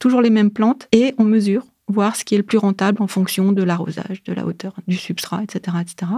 toujours 0.00 0.22
les 0.22 0.30
mêmes 0.30 0.50
plantes, 0.50 0.88
et 0.90 1.14
on 1.18 1.24
mesure 1.24 1.66
voir 1.86 2.16
ce 2.16 2.24
qui 2.24 2.34
est 2.34 2.38
le 2.38 2.44
plus 2.44 2.58
rentable 2.58 3.02
en 3.02 3.06
fonction 3.06 3.52
de 3.52 3.62
l'arrosage, 3.62 4.22
de 4.24 4.32
la 4.32 4.46
hauteur 4.46 4.74
du 4.86 4.96
substrat, 4.96 5.42
etc., 5.42 5.76
etc. 5.80 6.12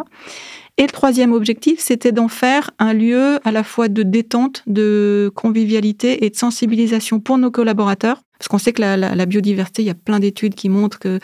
Et 0.76 0.82
le 0.82 0.90
troisième 0.90 1.32
objectif, 1.32 1.80
c'était 1.80 2.12
d'en 2.12 2.28
faire 2.28 2.70
un 2.78 2.92
lieu 2.92 3.38
à 3.44 3.52
la 3.52 3.64
fois 3.64 3.88
de 3.88 4.02
détente, 4.02 4.62
de 4.66 5.30
convivialité 5.34 6.24
et 6.24 6.30
de 6.30 6.36
sensibilisation 6.36 7.20
pour 7.20 7.38
nos 7.38 7.50
collaborateurs. 7.50 8.22
Parce 8.38 8.48
qu'on 8.48 8.58
sait 8.58 8.72
que 8.72 8.82
la, 8.82 9.26
biodiversité, 9.26 9.82
il 9.82 9.86
y 9.86 9.90
a 9.90 9.94
plein 9.94 10.18
d'études 10.18 10.54
qui 10.54 10.68
montrent 10.68 10.98
que 10.98 11.20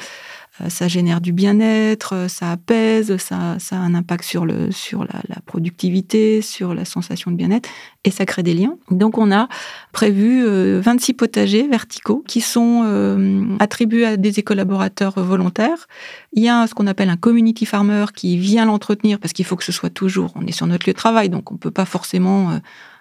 ça 0.68 0.88
génère 0.88 1.21
du 1.21 1.33
bien-être, 1.33 2.14
euh, 2.14 2.29
ça 2.29 2.51
apaise, 2.51 3.16
ça, 3.18 3.57
a 3.71 3.77
un 3.77 3.94
impact 3.94 4.25
sur, 4.25 4.44
la, 4.44 4.57
la 5.29 5.40
productivité, 5.47 6.42
sur 6.42 6.75
la 6.75 6.85
sensation 6.85 7.31
de 7.31 7.37
bien-être, 7.37 7.68
et 8.05 8.11
ça 8.11 8.27
crée 8.27 8.42
des 8.42 8.55
liens. 8.55 8.77
Donc 8.90 9.18
on 9.18 9.31
a 9.31 9.49
prévu 9.92 10.44
26 10.44 11.12
euh, 11.12 11.14
potagers 11.16 11.68
verticaux 11.68 12.25
qui 12.27 12.40
sont 12.40 12.85
attribués 13.61 14.07
à 14.07 14.16
des 14.16 14.42
collaborateurs 14.42 15.21
volontaires. 15.23 15.87
Il 16.33 16.42
y 16.42 16.49
a 16.49 16.66
ce 16.66 16.75
qu'on 16.75 16.87
appelle 16.87 17.11
un 17.11 17.16
community 17.16 17.66
farmer 17.66 18.07
qui 18.14 18.37
vient 18.37 18.64
l'entretenir 18.64 19.18
parce 19.18 19.33
qu'il 19.33 19.44
faut 19.44 19.57
que 19.57 19.64
ce 19.64 19.73
soit 19.73 19.90
toujours, 19.90 20.33
on 20.35 20.47
est 20.47 20.53
sur 20.53 20.66
notre 20.66 20.88
lieu 20.88 20.92
de 20.92 20.99
travail, 20.99 21.29
donc 21.29 21.53
on 21.53 21.57
peut 21.57 21.71
pas 21.71 21.85
forcément 21.85 22.59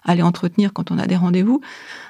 aller 0.08 0.24
entretenir 0.24 0.74
quand 0.74 0.92
on 0.92 0.98
a 0.98 1.06
des 1.06 1.16
rendez-vous. 1.16 1.62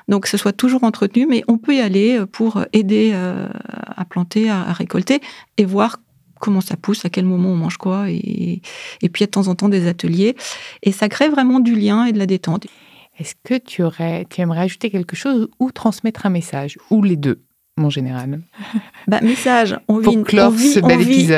Donc 0.07 0.23
que 0.23 0.29
ce 0.29 0.37
soit 0.37 0.53
toujours 0.53 0.83
entretenu, 0.83 1.25
mais 1.25 1.43
on 1.47 1.57
peut 1.57 1.75
y 1.75 1.81
aller 1.81 2.23
pour 2.31 2.63
aider 2.71 3.13
à 3.13 4.05
planter, 4.05 4.49
à, 4.49 4.71
récolter 4.71 5.19
et 5.57 5.65
voir 5.65 5.97
comment 6.39 6.61
ça 6.61 6.77
pousse, 6.77 7.03
à 7.03 7.09
quel 7.09 7.25
moment 7.25 7.49
on 7.49 7.55
mange 7.55 7.77
quoi, 7.77 8.09
et, 8.09 8.61
et 9.01 9.09
puis 9.09 9.25
de 9.25 9.29
temps 9.29 9.47
en 9.47 9.55
temps 9.55 9.69
des 9.69 9.87
ateliers. 9.87 10.35
Et 10.83 10.91
ça 10.91 11.09
crée 11.09 11.29
vraiment 11.29 11.59
du 11.59 11.75
lien 11.75 12.05
et 12.05 12.13
de 12.13 12.19
la 12.19 12.27
détente. 12.27 12.67
Est-ce 13.19 13.33
que 13.43 13.57
tu, 13.57 13.83
aurais, 13.83 14.25
tu 14.29 14.41
aimerais 14.41 14.61
ajouter 14.61 14.89
quelque 14.91 15.15
chose 15.15 15.49
ou 15.59 15.71
transmettre 15.71 16.25
un 16.25 16.29
message, 16.29 16.77
ou 16.91 17.03
les 17.03 17.15
deux 17.15 17.41
mon 17.79 17.91
général 17.91 18.41
bah, 19.07 19.19
Message, 19.21 19.77
on 19.87 19.99
vit, 19.99 20.11
une, 20.11 20.25
on, 20.39 20.49
vit, 20.49 20.81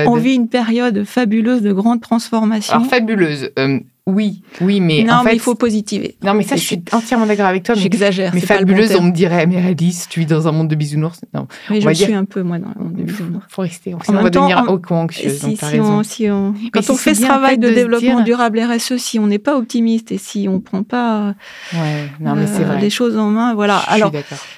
on, 0.05 0.15
vit, 0.15 0.35
une 0.35 0.47
période 0.47 1.03
fabuleuse 1.03 1.61
de 1.61 1.73
grande 1.73 1.99
transformation. 1.99 2.75
Alors, 2.75 2.87
fabuleuse, 2.87 3.51
euh, 3.59 3.79
oui, 4.05 4.41
oui, 4.61 4.79
mais 4.79 5.03
non, 5.03 5.15
en 5.15 5.23
mais 5.23 5.33
il 5.33 5.39
faut 5.39 5.55
positiver. 5.55 6.17
Non, 6.23 6.33
mais 6.33 6.43
ça, 6.43 6.55
je 6.55 6.61
suis 6.61 6.81
entièrement 6.91 7.25
d'accord 7.25 7.45
avec 7.45 7.63
toi. 7.63 7.75
J'exagère. 7.75 8.33
Mais 8.33 8.39
fabuleuse, 8.41 8.95
on 8.95 9.03
me 9.03 9.11
dirait, 9.11 9.45
mais 9.45 9.57
Alice, 9.57 10.07
tu 10.09 10.21
vis 10.21 10.25
dans 10.25 10.47
un 10.47 10.51
monde 10.51 10.67
de 10.67 10.75
bisounours. 10.75 11.21
Non, 11.33 11.47
mais 11.69 11.81
je 11.81 11.93
suis 11.93 12.13
un 12.13 12.25
peu 12.25 12.41
moi 12.41 12.57
dans 12.59 12.71
le 12.75 12.83
monde 12.83 12.95
de 12.95 13.03
bisounours. 13.03 13.45
Faut 13.49 13.61
rester. 13.61 13.93
On, 13.93 14.13
va 14.13 14.29
devenir 14.29 14.65
on... 14.67 14.95
anxieuse. 14.95 15.39
Si, 15.39 15.57
si, 15.57 15.79
on, 15.79 16.03
si 16.03 16.29
on... 16.29 16.53
quand 16.71 16.89
on 16.89 16.95
fait 16.95 17.13
ce 17.13 17.21
travail 17.21 17.57
de, 17.57 17.69
développement 17.69 18.21
durable 18.21 18.59
RSE, 18.59 18.97
si 18.97 19.19
on 19.19 19.27
n'est 19.27 19.39
pas 19.39 19.55
optimiste 19.57 20.11
et 20.11 20.17
si 20.17 20.47
on 20.49 20.59
prend 20.59 20.83
pas 20.83 21.35
ouais, 21.73 22.09
non, 22.19 22.35
mais 22.35 22.49
euh, 22.49 22.65
vrai. 22.65 22.81
les 22.81 22.89
choses 22.89 23.17
en 23.17 23.29
main, 23.29 23.53
voilà. 23.53 23.81
Je 23.87 23.93
Alors, 23.93 24.11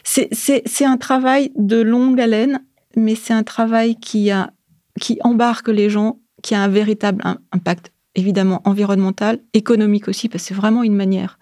c'est 0.04 0.86
un 0.86 0.98
travail 0.98 1.52
de 1.58 1.82
longue 1.82 2.20
haleine, 2.20 2.62
mais 2.96 3.16
c'est 3.16 3.34
un 3.34 3.44
travail 3.44 3.96
qui 3.96 4.32
a 4.32 4.52
qui 5.00 5.20
embarque 5.24 5.70
les 5.70 5.90
gens, 5.90 6.20
qui 6.44 6.54
a 6.54 6.62
un 6.62 6.68
véritable 6.68 7.24
impact 7.52 7.92
évidemment 8.16 8.62
environnemental, 8.66 9.40
économique 9.54 10.08
aussi, 10.08 10.30
parce 10.30 10.44
que 10.44 10.48
c'est 10.50 10.54
vraiment 10.54 10.84
une 10.84 10.96
manière 10.96 11.40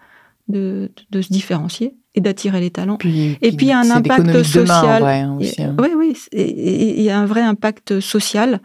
de, 0.48 0.90
de, 1.10 1.22
se 1.22 1.32
différencier 1.32 1.94
et 2.14 2.20
d'attirer 2.20 2.60
les 2.60 2.70
talents. 2.70 2.98
et 3.04 3.52
puis 3.52 3.66
il 3.66 3.68
y 3.68 3.72
a 3.72 3.78
un 3.78 3.90
impact 3.90 4.42
social. 4.42 5.04
Hein, 5.04 5.38
hein. 5.58 5.76
Oui, 5.78 5.88
oui, 5.96 6.16
il 6.32 7.02
y 7.02 7.10
a 7.10 7.18
un 7.18 7.26
vrai 7.26 7.42
impact 7.42 8.00
social. 8.00 8.60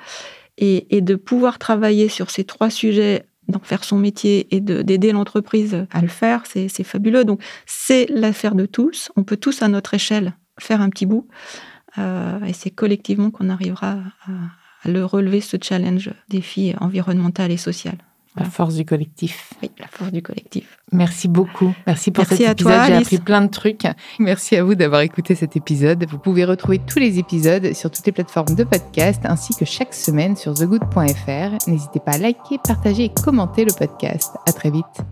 Et, 0.58 0.96
et, 0.96 1.02
de 1.02 1.16
pouvoir 1.16 1.60
travailler 1.60 2.08
sur 2.08 2.32
ces 2.32 2.46
trois 2.46 2.70
sujets, 2.70 3.26
donc 3.50 3.66
faire 3.66 3.84
son 3.84 3.98
métier 3.98 4.48
et 4.56 4.62
d'aider 4.62 5.12
l'entreprise 5.12 5.86
à 5.92 6.02
le 6.02 6.08
faire, 6.08 6.44
c'est 6.46 6.84
fabuleux. 6.84 7.26
Donc 7.26 7.42
c'est 7.66 8.08
l'affaire 8.10 8.56
de 8.56 8.66
tous. 8.66 9.12
On 9.18 9.24
peut 9.24 9.36
tous 9.36 9.62
à 9.62 9.68
notre 9.68 9.94
échelle 9.94 10.34
faire 10.58 10.82
un 10.82 10.90
petit 10.90 11.06
bout. 11.06 11.28
Euh, 11.98 12.44
et 12.46 12.54
c'est 12.54 12.72
collectivement 12.72 13.32
qu'on 13.32 13.50
arrivera 13.50 13.98
à, 14.28 14.32
le 14.88 15.06
relever 15.06 15.42
ce 15.42 15.58
challenge, 15.62 16.12
défi 16.30 16.74
environnemental 16.80 17.52
et 17.52 17.58
social. 17.58 17.96
La 18.38 18.46
force 18.46 18.76
du 18.76 18.84
collectif. 18.84 19.54
Oui, 19.62 19.72
la 19.80 19.88
force 19.88 20.12
du 20.12 20.22
collectif. 20.22 20.78
Merci 20.92 21.30
beaucoup. 21.30 21.74
Merci 21.88 22.12
pour 22.12 22.26
cet 22.26 22.42
épisode. 22.42 22.82
J'ai 22.88 22.94
appris 22.94 23.18
plein 23.18 23.42
de 23.42 23.50
trucs. 23.50 23.84
Merci 24.20 24.58
à 24.58 24.64
vous 24.64 24.76
d'avoir 24.76 25.02
écouté 25.02 25.36
cet 25.36 25.56
épisode. 25.56 26.06
Vous 26.10 26.18
pouvez 26.18 26.44
retrouver 26.44 26.80
tous 26.80 27.00
les 27.00 27.18
épisodes 27.18 27.74
sur 27.74 27.90
toutes 27.90 28.06
les 28.06 28.12
plateformes 28.12 28.54
de 28.56 28.66
podcast 28.66 29.22
ainsi 29.24 29.56
que 29.56 29.64
chaque 29.64 29.94
semaine 29.94 30.36
sur 30.36 30.54
thegood.fr. 30.54 31.70
N'hésitez 31.70 32.02
pas 32.02 32.12
à 32.12 32.18
liker, 32.18 32.60
partager 32.62 33.06
et 33.06 33.10
commenter 33.14 33.64
le 33.64 33.72
podcast. 33.72 34.34
À 34.46 34.52
très 34.52 34.70
vite. 34.70 35.06